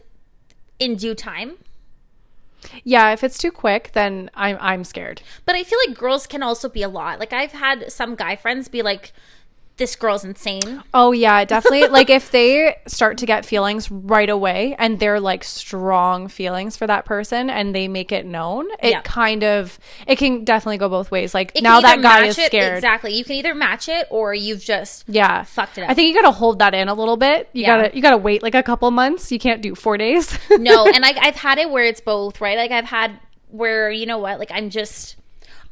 [0.79, 1.57] in due time.
[2.85, 5.23] Yeah, if it's too quick, then I'm I'm scared.
[5.45, 7.19] But I feel like girls can also be a lot.
[7.19, 9.13] Like I've had some guy friends be like
[9.79, 10.83] this girl's insane.
[10.93, 11.87] Oh yeah, definitely.
[11.89, 16.87] like if they start to get feelings right away and they're like strong feelings for
[16.87, 19.01] that person and they make it known, it Yeah.
[19.03, 21.33] kind of it can definitely go both ways.
[21.33, 22.75] Like It now that guy match is it- scared.
[22.77, 23.15] Exactly.
[23.15, 25.45] You can either match it or you've just Yeah.
[25.45, 25.91] fucked it up.
[25.91, 27.49] I think you gotta hold that in a little bit.
[27.53, 27.77] You Yeah.
[27.83, 29.31] gotta you gotta wait like a couple months.
[29.33, 30.37] You can't do four days.
[30.51, 33.19] no and like i've had it where it's both right like i've had
[33.51, 35.17] where you know what like i'm just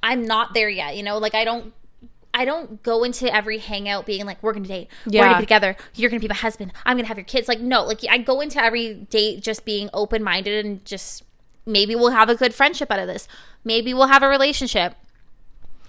[0.02, 1.72] i'm not there yet you know like i don't
[2.36, 5.74] I don't go into every hangout being like, we're gonna date, we're gonna be together,
[5.94, 7.48] you're gonna be my husband, I'm gonna have your kids.
[7.48, 11.24] Like, no, like I go into every date just being open minded and just
[11.64, 13.26] maybe we'll have a good friendship out of this.
[13.64, 14.94] Maybe we'll have a relationship.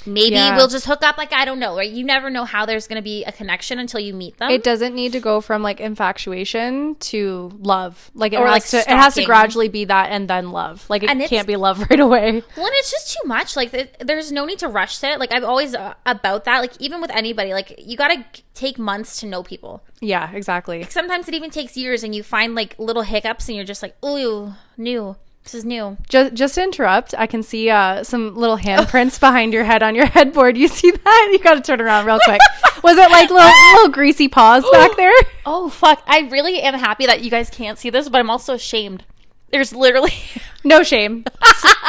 [0.06, 0.56] Maybe Yeah.
[0.56, 1.18] we'll just hook up.
[1.18, 1.90] Like, I don't know, right?
[1.90, 4.50] You never know how there's gonna be a connection until you meet them.
[4.52, 8.10] it doesn't need to go from like infatuation to love.
[8.14, 10.86] Like it Or, has like, to it has to gradually be that and then love.
[10.90, 12.32] Like it And can't be love right away.
[12.56, 13.56] Well, and it's just too much.
[13.56, 15.20] Like, th- there's no need to rush it.
[15.20, 16.60] Like, I'm always uh, about that.
[16.60, 19.84] Like, even with anybody, like, you gotta g- take months to know people.
[20.00, 20.84] Yeah, exactly.
[20.90, 23.96] Sometimes it even takes years, and you find like little hiccups, and you're just like,
[24.06, 25.16] "Ooh, new.
[25.48, 29.54] This is new." Just just to interrupt, I can see uh, some little handprints behind
[29.54, 30.58] your head on your headboard.
[30.58, 31.30] You see that?
[31.32, 32.42] You got to turn around real quick.
[32.84, 35.14] Was it like little little greasy paws back there?
[35.46, 36.04] Oh fuck!
[36.06, 39.06] I really am happy that you guys can't see this, but I'm also ashamed.
[39.52, 40.14] There's literally.
[40.64, 41.24] No shame.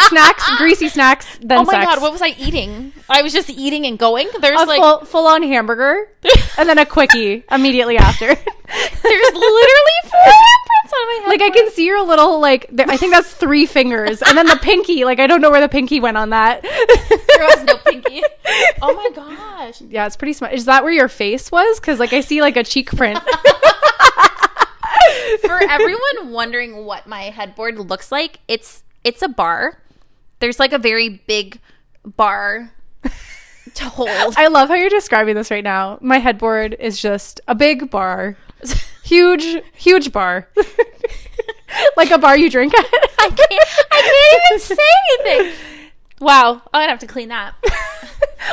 [0.09, 1.27] Snacks, greasy snacks.
[1.41, 1.87] Then oh my sex.
[1.87, 2.93] god, what was I eating?
[3.09, 4.29] I was just eating and going.
[4.41, 6.07] There's a like full full on hamburger,
[6.59, 8.27] and then a quickie immediately after.
[8.27, 10.58] there's literally four handprints on
[10.93, 11.29] my head.
[11.29, 12.67] like I can see your little like.
[12.71, 15.05] There, I think that's three fingers, and then the pinky.
[15.05, 16.63] Like I don't know where the pinky went on that.
[16.63, 18.23] there was no pinky.
[18.81, 19.83] Oh my gosh.
[19.83, 20.55] Yeah, it's pretty smart.
[20.55, 21.79] Is that where your face was?
[21.79, 23.19] Because like I see like a cheek print.
[25.43, 29.81] For everyone wondering what my headboard looks like, it's it's a bar.
[30.41, 31.61] There's like a very big
[32.05, 32.73] bar
[33.75, 34.09] to hold.
[34.37, 35.99] I love how you're describing this right now.
[36.01, 38.37] My headboard is just a big bar,
[39.09, 40.49] huge, huge bar,
[41.97, 42.87] like a bar you drink at.
[43.19, 45.59] I can't I can't even say anything.
[46.21, 47.55] Wow, I'm gonna have to clean that.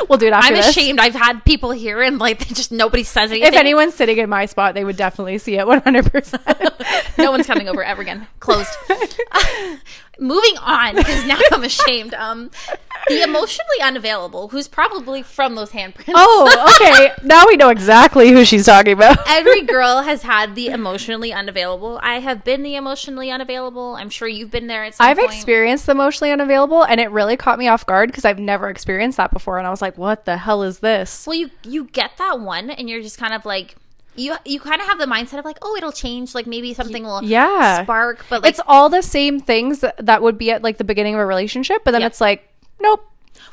[0.08, 0.68] we'll do it after I'm this.
[0.68, 1.00] ashamed.
[1.00, 3.48] I've had people here and like they just nobody says anything.
[3.52, 7.18] If anyone's sitting in my spot, they would definitely see it 100%.
[7.18, 8.26] no one's coming over ever again.
[8.38, 8.70] Closed.
[10.18, 12.14] Moving on because now I'm ashamed.
[12.14, 12.50] Um,
[13.08, 16.12] the emotionally unavailable, who's probably from those handprints.
[16.14, 17.12] Oh, okay.
[17.22, 19.18] now we know exactly who she's talking about.
[19.28, 22.00] Every girl has had the emotionally unavailable.
[22.02, 23.94] I have been the emotionally unavailable.
[23.96, 25.32] I'm sure you've been there at some I've point.
[25.32, 29.18] experienced the emotionally unavailable, and it really caught me off guard because I've never experienced
[29.18, 29.58] that before.
[29.58, 31.26] And I was like, what the hell is this?
[31.26, 33.76] Well, you you get that one, and you're just kind of like
[34.16, 36.34] you you kind of have the mindset of like, oh, it'll change.
[36.34, 37.82] Like maybe something will Yeah.
[37.84, 40.84] spark, but like it's all the same things that, that would be at like the
[40.84, 42.06] beginning of a relationship, but then Yeah.
[42.08, 42.48] it's like,
[42.80, 43.04] nope.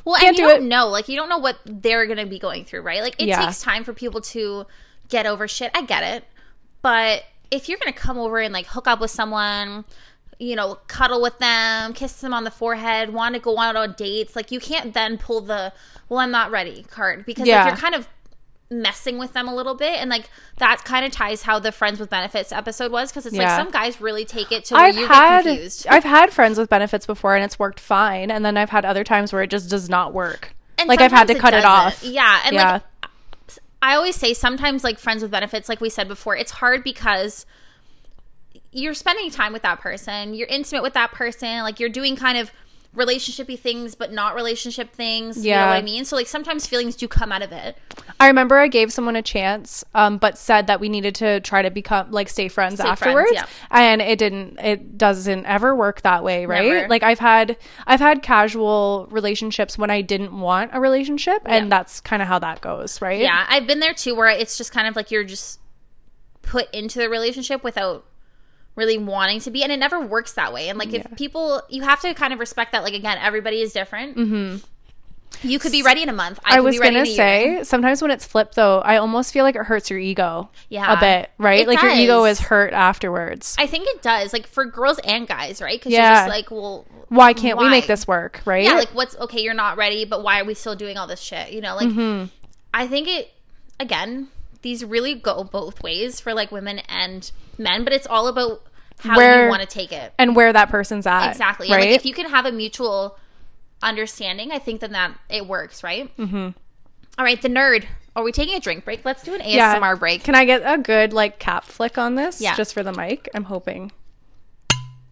[0.06, 0.68] Well, and you do don't it.
[0.68, 3.02] know, like you don't know what they're gonna be going through, right?
[3.02, 3.46] Like it Yeah.
[3.46, 4.66] takes time for people to
[5.10, 5.72] get over shit.
[5.76, 6.24] I get it,
[6.82, 9.86] but if you're gonna come over and like hook up with someone,
[10.40, 13.94] you know, cuddle with them, kiss them on the forehead, want to go out on
[13.98, 15.72] dates, like you can't then pull the
[16.10, 17.60] "well, I'm not ready" card because Yeah.
[17.64, 18.08] like you're kind of
[18.70, 22.00] messing with them a little bit and like that kind of ties how the friends
[22.00, 23.44] with benefits episode was because it's Yeah.
[23.56, 26.32] like some guys really take it to where I've you had get confused I've had
[26.34, 29.44] friends with benefits before and it's worked fine, and then I've had other times where
[29.44, 30.56] it just does not work.
[30.80, 31.70] And like I've had to sometimes cut it, doesn't.
[31.70, 32.04] off.
[32.04, 32.72] Yeah, and Yeah.
[32.74, 32.82] like
[33.82, 37.46] I always say, sometimes like friends with benefits, like we said before, it's hard because
[38.72, 42.38] you're spending time with that person, you're intimate with that person, like you're doing kind
[42.38, 42.50] of
[42.96, 45.38] relationshipy things but not relationship things.
[45.38, 45.68] You know Yeah.
[45.70, 46.06] what I mean?
[46.06, 47.76] So like sometimes feelings do come out of it.
[48.20, 51.62] I remember I gave someone a chance, um, but said that we needed to try
[51.64, 53.46] to become like stay friends Stay friends, afterwards, yeah.
[53.72, 54.60] and it didn't.
[54.60, 56.66] It doesn't ever work that way, right?
[56.72, 56.88] Never.
[56.88, 61.70] Like I've had I've had casual relationships when I didn't want a relationship, and Yeah.
[61.70, 63.20] that's kind of how that goes, right?
[63.20, 65.60] Yeah, I've been there too where it's just kind of like you're just
[66.44, 68.06] put into the relationship without
[68.76, 70.70] really wanting to be and it never works that way.
[70.70, 73.72] And like if people you have to kind of respect that like again, everybody is
[73.74, 74.18] different.
[74.18, 74.58] Mm-hmm.
[75.46, 76.40] You could be ready in a month.
[76.46, 77.16] I, I was gonna in a year.
[77.16, 80.94] say sometimes when it's flipped though, I almost feel like it hurts your ego, Yeah.
[80.94, 81.62] a bit, right?
[81.62, 83.56] It like your ego is hurt afterwards.
[83.60, 85.78] I think it does, like for girls and guys, right?
[85.80, 86.08] Because Yeah.
[86.08, 88.64] you're just like, well, Why can't we make this work, right?
[88.64, 89.42] yeah, like what's okay?
[89.42, 91.52] You're not ready, but why are we still doing all this shit?
[91.52, 92.26] You know, like Mm-hmm.
[92.74, 93.32] I think it
[93.80, 94.30] again.
[94.64, 98.64] These really go both ways for like women and men, but it's all about
[99.00, 100.14] how Where- you want to take it.
[100.18, 101.70] and where that person's at, Exactly.
[101.70, 101.82] Right?
[101.82, 103.18] like if you can have a mutual
[103.84, 106.16] understanding, I think then that it works, right?
[106.18, 106.50] Mm-hmm.
[107.22, 107.86] right, the nerd.
[108.16, 109.04] Are we taking a drink break?
[109.06, 110.24] Let's do an ASMR break.
[110.24, 112.40] Can I get a good like cap flick on this?
[112.40, 112.56] Yeah.
[112.56, 113.28] Just for the mic.
[113.34, 113.92] I'm hoping.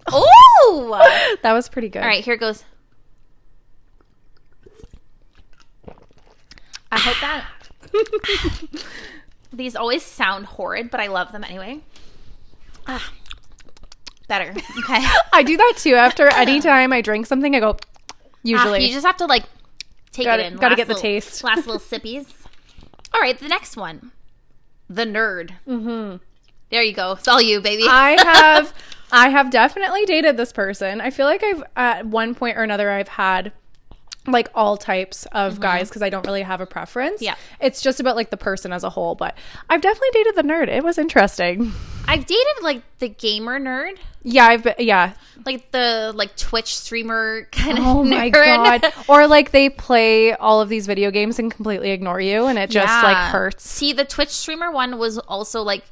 [0.07, 1.35] Oh!
[1.41, 2.01] That was pretty good.
[2.03, 2.63] All right, here goes.
[6.91, 7.45] I hope that
[9.53, 11.81] these always sound horrid, but I love them anyway.
[12.87, 13.11] Ah,
[14.27, 14.51] better.
[14.51, 15.05] Okay.
[15.33, 15.95] I do that too.
[15.95, 17.77] After any time I drink something, I go.
[17.79, 19.43] Ah, Usually, you just have to like
[20.11, 20.57] take Gotta- it in.
[20.59, 21.43] gotta get the little- taste.
[21.43, 22.27] Last little sippies.
[23.13, 24.11] All right, the next one,
[24.89, 25.51] the nerd.
[25.67, 26.17] Mm-hmm.
[26.69, 27.11] There you go.
[27.13, 27.83] It's all you, baby.
[27.85, 28.73] I have,
[29.11, 31.01] I have definitely dated this person.
[31.01, 33.51] I feel like I've at one point or another I've had
[34.27, 37.15] like all types of guys because I don't really have a preference.
[37.15, 37.23] Mm-hmm.
[37.25, 37.35] Yeah.
[37.59, 39.15] it's just about like the person as a whole.
[39.15, 39.35] But
[39.69, 40.67] I've definitely dated the nerd.
[40.67, 41.71] It was interesting.
[42.07, 44.75] I've dated like the gamer nerd, Yeah, I've been.
[44.79, 45.13] Yeah.
[45.45, 47.85] like the like Twitch streamer kind of.
[47.85, 48.81] Oh my nerd.
[48.81, 48.93] god.
[49.07, 52.69] Or like they play all of these video games and completely ignore you, and it
[52.69, 53.67] just like hurts.
[53.67, 55.83] See, the Twitch streamer one was also like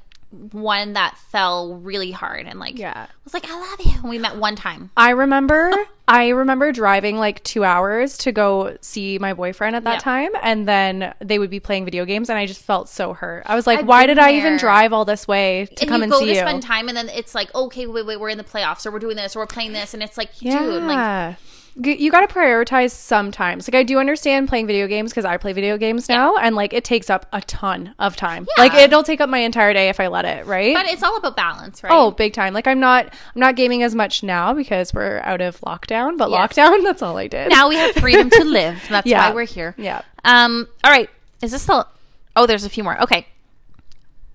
[0.52, 3.08] one that fell really hard and like Yeah.
[3.24, 3.94] Was like, I love you.
[4.00, 4.92] And we met one time.
[4.98, 5.72] I remember
[6.08, 10.00] I remember driving like 2 hours to go see my boyfriend at that Yeah.
[10.00, 13.44] time and then they would be playing video games and I just felt so hurt.
[13.48, 16.02] I was like, I've why did I even drive all this way to and come
[16.02, 16.38] you and see to you?
[16.38, 19.00] spend time and then it's like, okay, wait, wait, we're in the playoffs or we're
[19.00, 20.60] doing this or we're playing this and it's like, yeah.
[20.60, 21.38] dude, like
[21.82, 23.68] you got to prioritize sometimes.
[23.68, 26.74] Like I do understand playing video games because I play video games now and like
[26.74, 28.46] it takes up a ton of time.
[28.58, 28.64] Yeah.
[28.64, 30.76] Like it'll take up my entire day if I let it, right?
[30.76, 31.92] but it's all about balance, right?
[31.94, 32.54] Oh, big time.
[32.54, 36.30] Like I'm not I'm not gaming as much now because we're out of lockdown, but
[36.30, 36.52] Yes.
[36.54, 37.50] lockdown that's all I did.
[37.50, 38.84] now we have freedom to live.
[38.90, 39.30] That's Yeah.
[39.30, 39.74] why we're here.
[39.78, 40.02] Yeah.
[40.26, 40.68] Um.
[40.84, 41.10] All right.
[41.42, 41.88] Is this the?
[42.36, 43.02] Oh, there's a few more.
[43.04, 43.26] Okay.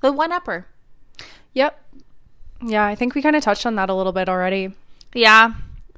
[0.01, 0.67] The one upper.
[1.53, 1.79] Yep.
[2.63, 4.73] Yeah, I think we kind of touched on that a little bit already.
[5.13, 5.53] Yeah.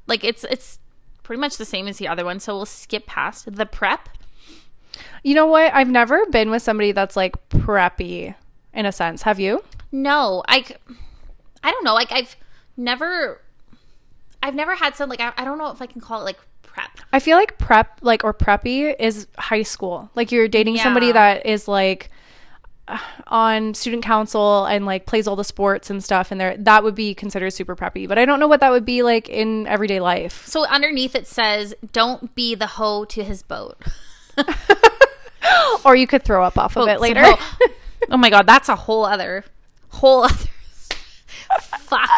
[0.07, 0.79] Like it's it's
[1.27, 2.39] pretty much the same as the other one.
[2.39, 4.07] So we'll skip past the prep.
[5.23, 5.73] You know what?
[5.73, 8.33] I've never been with somebody that's like preppy
[8.73, 9.23] in a sense.
[9.23, 9.61] Have you?
[9.91, 10.65] No, I,
[11.63, 11.93] I don't know.
[11.93, 12.37] Like I've
[12.77, 13.41] never.
[14.41, 16.37] I've never had some like I, I don't know if I can call it like
[16.63, 16.91] prep.
[17.11, 20.09] I feel like prep like or preppy is high school.
[20.15, 22.09] Like you're dating somebody that is like
[23.27, 26.95] on student council and like plays all the sports and stuff and there that would
[26.95, 28.07] be considered super preppy.
[28.07, 30.45] But I don't know what that would be like in everyday life.
[30.45, 33.77] So underneath it says, "Don't be the hoe to his boat."
[35.85, 37.23] Or you could throw up off of it later.
[38.09, 39.45] oh my god, that's a whole other,
[39.89, 40.35] whole other.
[41.79, 42.09] Fuck.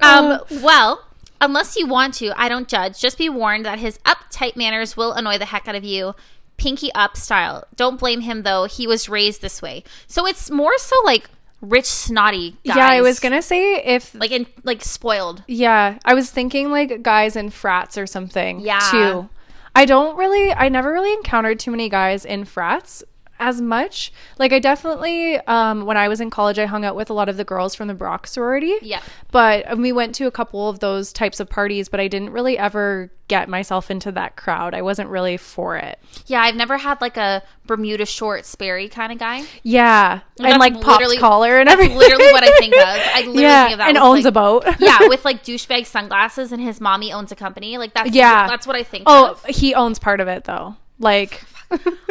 [0.00, 0.40] Um.
[0.62, 1.04] Well,
[1.40, 3.00] unless you want to, I don't judge.
[3.00, 6.14] Just be warned that his uptight manners will annoy the heck out of you.
[6.62, 7.66] Pinky up style.
[7.74, 8.64] Don't blame him though.
[8.64, 9.82] He was raised this way.
[10.06, 11.28] So it's more so like
[11.60, 12.76] rich snotty guys.
[12.76, 15.42] Yeah, I was gonna say if like in like spoiled.
[15.48, 18.60] Yeah, I was thinking like guys in frats or something.
[18.60, 18.78] Yeah.
[18.90, 19.28] Too.
[19.74, 23.02] I don't really I never really encountered too many guys in frats
[23.42, 24.12] as much.
[24.38, 27.28] Like I definitely um when I was in college I hung out with a lot
[27.28, 28.76] of the girls from the Brock sorority.
[28.80, 29.02] Yeah.
[29.30, 32.30] But and we went to a couple of those types of parties, but I didn't
[32.30, 34.74] really ever get myself into that crowd.
[34.74, 35.98] I wasn't really for it.
[36.26, 39.42] Yeah, I've never had like a Bermuda short Sperry kind of guy.
[39.62, 40.20] Yeah.
[40.38, 41.96] and That's like literally- collar and everything.
[41.98, 42.82] That's literally what I think of.
[42.84, 43.88] I literally yeah, think of that.
[43.88, 44.64] and owns like, a boat.
[44.78, 47.78] yeah, with like douchebag sunglasses, and his mommy owns a company.
[47.78, 48.46] Like that's Yeah.
[48.48, 49.04] that's what I think.
[49.06, 49.44] Oh, of.
[49.46, 50.76] he owns part of it though.
[50.98, 51.42] Like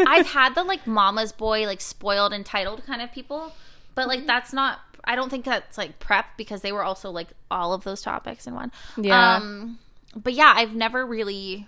[0.08, 3.54] I've had the like mama's boy, like spoiled, entitled kind of people,
[3.96, 4.80] but like that's not.
[5.04, 8.46] I don't think that's like prep because they were also like all of those topics
[8.46, 8.72] in one.
[8.98, 9.36] Yeah.
[9.38, 9.80] Um,
[10.16, 11.68] but yeah, I've never really.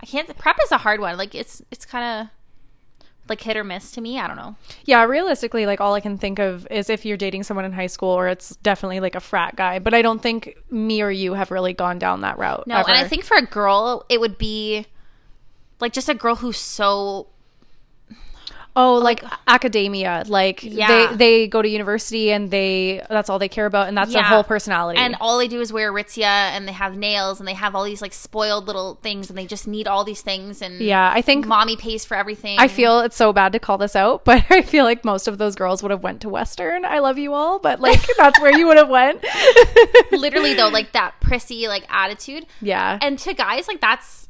[0.00, 0.36] I can't.
[0.36, 1.16] Prep is a hard one.
[1.16, 2.30] Like it's it's kind of
[3.28, 4.18] like hit or miss to me.
[4.18, 4.56] I don't know.
[4.84, 7.86] Yeah, realistically, like all I can think of is if you're dating someone in high
[7.86, 9.78] school or it's definitely like a frat guy.
[9.78, 12.66] But I don't think me or you have really gone down that route.
[12.66, 14.86] No, and I think for a girl, it would be
[15.84, 17.28] like just a girl who's so
[18.76, 20.24] Oh, like, academia.
[20.26, 20.88] Like Yeah.
[20.88, 24.24] they they go to university and they that's all they care about and that's their
[24.24, 24.98] whole personality.
[24.98, 27.84] and all they do is wear Aritzia and they have nails and they have all
[27.84, 31.22] these like spoiled little things and they just need all these things and yeah, I
[31.22, 32.58] think mommy pays for everything.
[32.58, 35.38] I feel it's so bad to call this out, but I feel like most of
[35.38, 36.84] those girls would have went to Western.
[36.84, 39.24] I love you all, but like that's where you would have went.
[40.10, 42.98] literally though like that prissy like attitude yeah.
[43.00, 44.28] and to guys like that's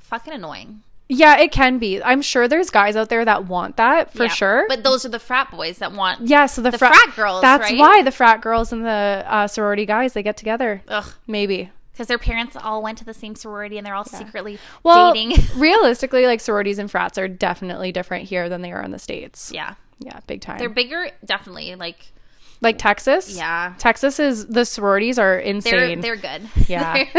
[0.00, 2.02] fucking annoying Yeah, it can be.
[2.02, 4.28] I'm sure there's guys out there that want that for Yeah.
[4.30, 4.64] sure.
[4.68, 7.42] but those are the frat boys that want yeah, so the, the frat, frat girls,
[7.42, 7.78] That's right?
[7.78, 10.82] why the frat girls and the uh, sorority guys they get together.
[10.88, 11.70] ugh Maybe.
[11.92, 15.36] because their parents all went to the same sorority and they're all secretly Well, dating
[15.56, 19.52] realistically, like sororities and frats are definitely different here than they are in the states.
[19.54, 20.58] yeah Yeah, big time.
[20.58, 22.12] they're bigger definitely like
[22.60, 23.36] like Texas.
[23.36, 23.74] Yeah.
[23.78, 26.00] Texas is the sororities are they're insane.
[26.00, 27.04] they're good Yeah.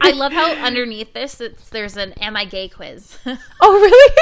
[0.00, 3.18] i love how underneath this it's, there's an am i gay quiz
[3.60, 4.12] oh really?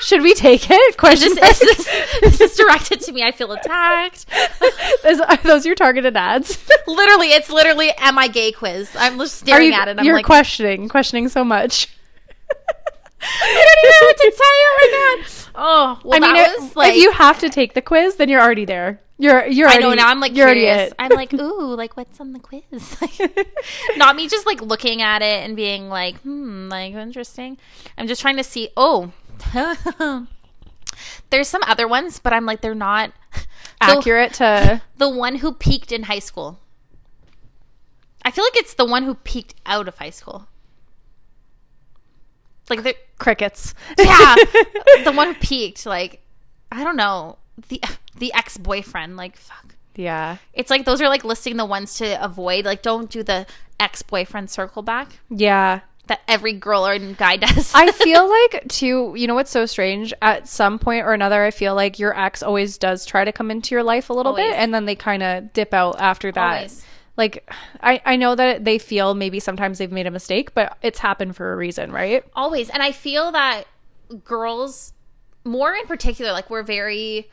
[0.00, 0.96] Should we take it?
[0.96, 1.34] Question.
[1.34, 4.24] this, is, this, this is directed to me i feel attacked
[5.04, 6.58] Is, are those your targeted ads?
[6.86, 10.14] literally it's literally am i gay quiz i'm just staring you, at it i'm you're
[10.16, 11.88] like questioning, questioning so much.
[13.22, 14.66] I don't even know what to tell you.
[14.72, 15.26] Oh my god.
[15.54, 18.40] Oh, well, I mean, it- like if you have to take the quiz, then you're
[18.40, 19.00] already there.
[19.20, 19.68] You're you're.
[19.68, 20.08] I Already, know now.
[20.08, 20.94] I'm like curious.
[20.98, 22.62] I'm like, ooh, like what's on the quiz?
[23.02, 23.48] Like,
[23.98, 27.58] not me just like looking at it and being like, hmm, like interesting.
[27.98, 28.70] I'm just trying to see.
[28.78, 29.12] Oh,
[31.30, 33.46] there's some other ones, but I'm like, they're not the,
[33.80, 34.80] accurate to.
[34.96, 36.58] The one who peaked in high school.
[38.24, 40.48] I feel like it's the one who peaked out of high school.
[42.70, 43.74] Like the crickets.
[43.98, 44.34] yeah,
[45.04, 45.84] the one who peaked.
[45.84, 46.22] Like
[46.72, 47.36] I don't know
[47.68, 47.82] the
[48.18, 49.16] the ex boyfriend.
[49.16, 49.74] Like fuck.
[49.94, 50.36] yeah.
[50.52, 52.64] It's like those are like listing the ones to avoid.
[52.64, 53.46] Like don't do the
[53.78, 55.80] ex boyfriend circle back Yeah.
[56.08, 57.72] that every girl or guy does.
[57.74, 60.12] I feel like too, you know what's so strange?
[60.20, 63.50] At some point or another, I feel like your ex always does try to come
[63.50, 64.50] into your life a little Always.
[64.50, 66.56] bit and then they kind of dip out after that.
[66.56, 66.84] Always.
[67.16, 67.50] Like
[67.82, 71.36] I I know that they feel maybe sometimes they've made a mistake, but it's happened
[71.36, 72.24] for a reason, right?
[72.34, 73.64] always, and I feel that
[74.24, 74.92] girls,
[75.44, 77.28] more in particular, like we're very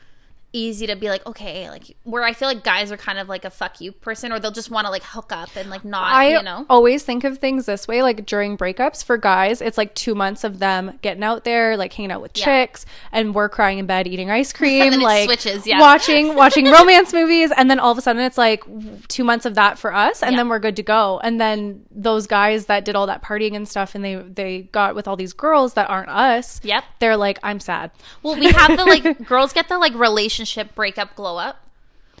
[0.54, 3.44] easy to be like okay like where i feel like guys are kind of like
[3.44, 6.10] a fuck you person or they'll just want to like hook up and like not
[6.10, 9.76] I you know always think of things this way like during breakups for guys it's
[9.76, 12.44] like 2 months of them getting out there like hanging out with Yeah.
[12.46, 15.80] chicks and we're crying in bed eating ice cream like switches, yeah.
[15.80, 18.64] watching watching romance movies and then all of a sudden it's like
[19.08, 20.38] 2 months of that for us and Yeah.
[20.38, 23.68] then we're good to go and then those guys that did all that partying and
[23.68, 26.84] stuff and they they got with all these girls that aren't us Yep.
[27.00, 27.90] they're like I'm sad
[28.22, 30.37] well we have the like girls get the like relationship
[30.74, 31.64] breakup glow up?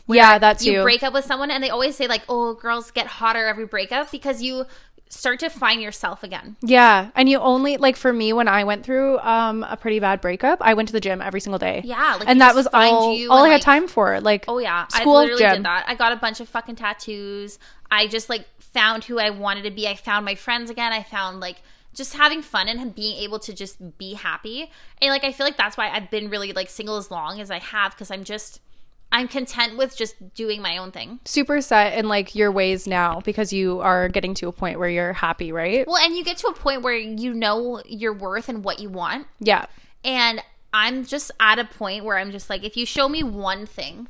[0.06, 0.72] Yeah that's too.
[0.72, 3.66] you break up with someone and they always say like oh girls get hotter every
[3.66, 4.64] breakup because you
[5.10, 6.56] start to find yourself again.
[6.62, 10.20] Yeah and you only like for me when I went through um a pretty bad
[10.20, 11.82] breakup I went to the gym every single day.
[11.84, 14.20] Yeah like and that was all, you all I had time for.
[14.20, 15.56] Like, oh yeah school, i literally gym.
[15.56, 15.84] did that.
[15.86, 17.58] I got a bunch of fucking tattoos.
[17.90, 19.88] I just like found who i wanted to be.
[19.88, 20.92] I found my friends again.
[20.92, 21.62] I found like
[21.94, 24.70] just having fun and being able to just be happy
[25.02, 27.50] and like i feel like that's why i've been really like single as long as
[27.50, 28.60] i have because i'm just
[29.10, 33.20] i'm content with just doing my own thing super set in like your ways now
[33.20, 35.86] because you are getting to a point where you're happy, right?
[35.86, 38.88] well and you get to a point where you know your worth and what you
[38.90, 39.66] want Yeah.
[40.04, 40.40] And
[40.72, 44.06] I'm just at a point where I'm just like, if you show me one thing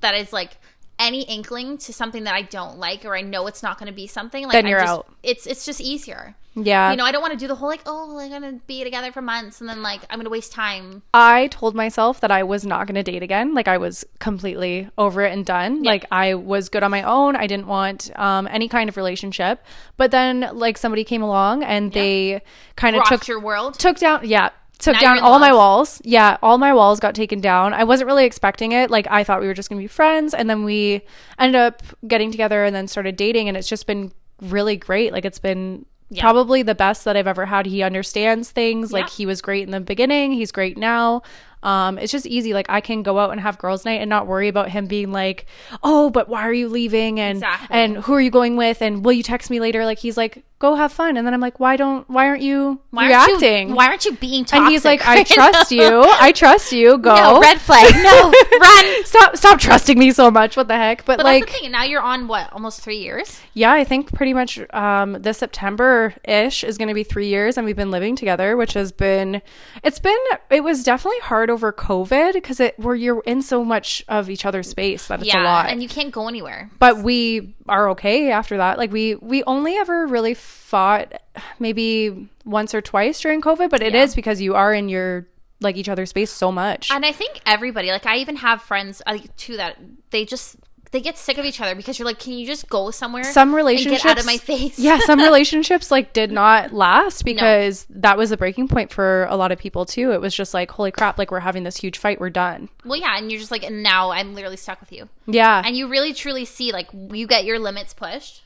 [0.00, 0.58] that is like
[0.98, 3.94] any inkling to something that I don't like, or I know it's not going to
[3.94, 5.06] be something, like Then you're just- out.
[5.22, 6.34] It's it's just easier.
[6.56, 6.90] Yeah.
[6.90, 9.10] you know, I don't want to do the whole like, oh, we're gonna be together
[9.12, 11.02] for months, and then like I'm gonna waste time.
[11.12, 13.54] I told myself that I was not going to date again.
[13.54, 15.82] Like I was completely over it and done.
[15.82, 17.36] Like I was good on my own.
[17.36, 19.64] I didn't want um, any kind of relationship.
[19.96, 22.42] But then like somebody came along and they
[22.76, 23.78] kind of took your world.
[23.78, 27.40] took down yeah took Now down all my walls yeah all my walls got taken
[27.40, 30.34] down i wasn't really expecting it like i thought we were just gonna be friends
[30.34, 31.02] and then we
[31.38, 34.10] ended up getting together and then started dating and it's just been
[34.42, 36.20] really great like it's been Yeah.
[36.20, 37.66] probably the best that i've ever had.
[37.66, 38.92] He understands things.
[38.92, 40.32] Like he was great in the beginning.
[40.32, 41.22] He's great now
[41.64, 42.54] Um, it's just easy.
[42.54, 45.10] Like I can go out and have girls' night and not worry about him being
[45.10, 45.46] like,
[45.82, 47.68] "Oh, but why are you leaving?" and Exactly.
[47.76, 48.82] and who are you going with?
[48.82, 49.84] And will you text me later?
[49.84, 52.08] Like he's like, "Go have fun." And then I'm like, "Why don't?
[52.08, 54.60] Why aren't you Why aren't you- reacting?" why aren't you being toxic?
[54.62, 56.04] and he's like, "I trust now?" you.
[56.20, 56.98] I trust you.
[57.08, 57.94] Go." No, red flag.
[58.02, 59.04] No, run.
[59.04, 59.36] Stop!
[59.36, 60.56] Stop trusting me so much.
[60.58, 61.04] What the heck?
[61.06, 61.72] But, But like, that's the thing.
[61.72, 62.52] Now you're on what?
[62.52, 63.40] Almost three years.
[63.54, 67.56] yeah, I think pretty much um, this September ish is going to be three years,
[67.56, 69.40] and we've been living together, which has been,
[69.82, 70.18] it's been,
[70.50, 74.44] it was definitely hard over COVID because it where you're in so much of each
[74.44, 75.70] other's space that it's yeah, a lot.
[75.70, 76.70] and you can't go anywhere.
[76.78, 78.76] but we are okay after that.
[78.76, 81.14] Like we we only ever really fought
[81.58, 84.16] maybe once or twice during COVID, but it is Yeah.
[84.16, 85.26] because you are in your
[85.60, 86.90] like each other's space so much.
[86.90, 89.78] And I think everybody, like I even have friends uh, too that
[90.10, 90.56] they just
[90.94, 93.24] they get sick of each other because you're like, can you just go somewhere?
[93.24, 94.78] some and relationships get out of my face.
[94.78, 99.36] yeah some relationships like did not last because that was a breaking point for a
[99.36, 101.98] lot of people too it was just like holy crap like we're having this huge
[101.98, 104.92] fight we're done Well, yeah, and you're just like, and now I'm literally stuck with
[104.92, 105.08] you.
[105.26, 108.42] yeah And you really truly see like you get your limits pushed.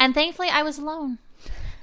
[0.00, 1.18] And thankfully, I was alone.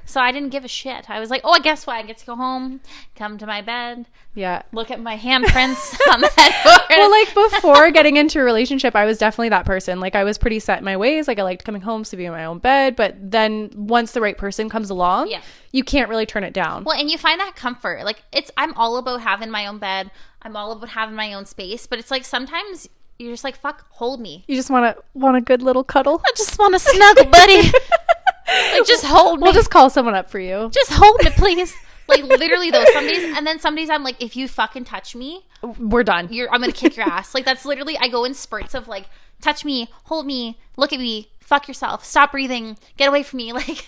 [0.05, 1.09] So I didn't give a shit.
[1.09, 1.95] I was like, oh, guess what?
[1.95, 2.79] I get to go home,
[3.15, 4.05] come to my bed,
[4.37, 6.81] yeah look at my handprints on the headboard.
[6.89, 10.37] well like before getting into a relationship i was definitely that person like i was
[10.37, 12.97] pretty set in my ways like i liked coming home sleeping in my own bed
[12.97, 15.39] but then once the right person comes along Yeah.
[15.71, 18.03] you can't really turn it down Well, and you find that comfort.
[18.03, 20.11] Like it's I'm all about having my own bed.
[20.41, 23.85] I'm all about having my own space, but it's like sometimes you're just like fuck,
[23.91, 24.43] hold me.
[24.49, 27.71] you just want to want a good little cuddle I just want to snuggle, buddy.
[28.47, 29.43] like just hold me.
[29.43, 31.75] we'll just call someone up for you just hold me, please.
[32.07, 35.15] Like literally though, some days and then some days I'm like, if you fucking touch
[35.15, 35.45] me,
[35.79, 37.33] we're done you're I'm gonna kick your ass.
[37.33, 39.05] Like that's literally I go in spurts of like,
[39.41, 43.53] touch me, hold me, look at me, fuck yourself, stop breathing, get away from me,
[43.61, 43.87] like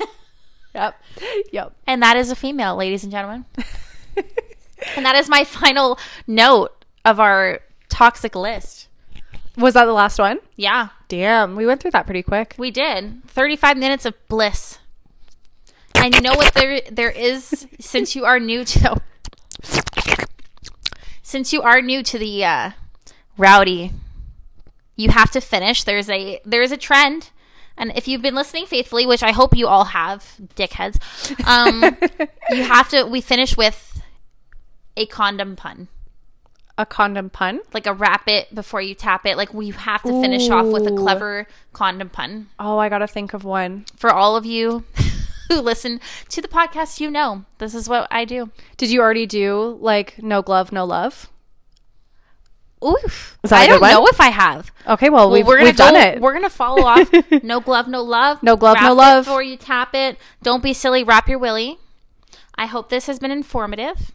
[0.74, 1.00] yep
[1.52, 3.46] yep And that is a female, ladies and gentlemen.
[4.96, 8.87] and that is my final note of our toxic list.
[9.58, 13.24] Was that the last one Yeah, damn we went through that pretty quick we did.
[13.28, 14.80] 35 minutes of bliss.
[15.96, 19.02] And you know what there there is since you are new to
[21.24, 22.72] since you are new to the uh
[23.38, 23.92] rowdy
[24.98, 25.84] you have to finish.
[25.84, 27.30] There's a there is a trend.
[27.78, 30.98] And if you've been listening faithfully, which I hope you all have, dickheads,
[31.48, 31.96] um,
[32.50, 33.06] you have to.
[33.06, 34.02] We finish with
[34.98, 35.88] a condom pun.
[36.78, 39.36] A condom pun like a wrap it before you tap it.
[39.38, 42.48] Like we have to finish off with a clever condom pun.
[42.60, 44.84] oh i gotta think of one For all of you
[45.50, 46.00] who listen
[46.30, 48.52] to the podcast, you know this is what I do.
[48.78, 51.30] Did you already do like no glove, no love?
[52.86, 53.38] Oof.
[53.44, 53.92] Is that a I don't one?
[53.92, 54.72] know if I have.
[54.88, 56.22] Okay, well, Well, we've, we're gonna we've done it.
[56.22, 57.10] We're gonna follow off.
[57.44, 58.44] no glove, no love.
[58.44, 59.26] No glove, no Wrap it love.
[59.26, 61.04] Before you tap it, don't be silly.
[61.04, 61.80] Wrap your willy.
[62.54, 64.12] I hope this has been informative,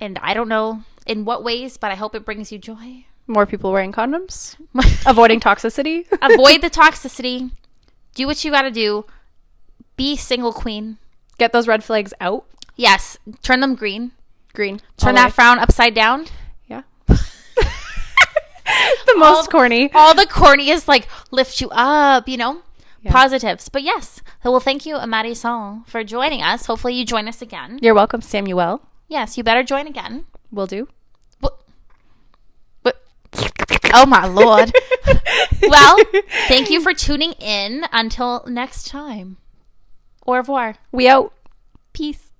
[0.00, 3.04] and I don't know in what ways, but I hope it brings you joy.
[3.26, 4.56] More people wearing condoms,
[5.06, 6.06] avoiding toxicity.
[6.22, 7.52] Avoid the toxicity.
[8.14, 9.04] Do what you got to do.
[9.96, 10.98] Be single queen.
[11.38, 12.44] Get those red flags out.
[12.76, 14.10] Yes, turn them green.
[14.54, 14.80] Green.
[14.96, 15.30] Turn that way.
[15.32, 16.26] frown upside down.
[16.66, 16.82] Yeah.
[17.06, 17.16] the
[19.16, 19.90] most corny.
[19.94, 22.62] All the corniest, like lift you up, you know,
[23.02, 23.12] Yeah.
[23.12, 23.68] positives.
[23.68, 26.66] But yes, well, thank you, Amadi Song, for joining us.
[26.66, 27.78] Hopefully, you join us again.
[27.82, 28.82] You're welcome, Samuel.
[29.08, 30.24] Yes, you better join again.
[30.52, 30.88] Will do.
[31.40, 31.58] What?
[32.82, 33.00] What?
[33.94, 34.72] Oh my lord.
[35.62, 35.96] well,
[36.46, 37.86] thank you for tuning in.
[37.90, 39.38] Until next time.
[40.26, 40.76] Au revoir.
[40.92, 41.32] We out.
[41.94, 42.31] Peace.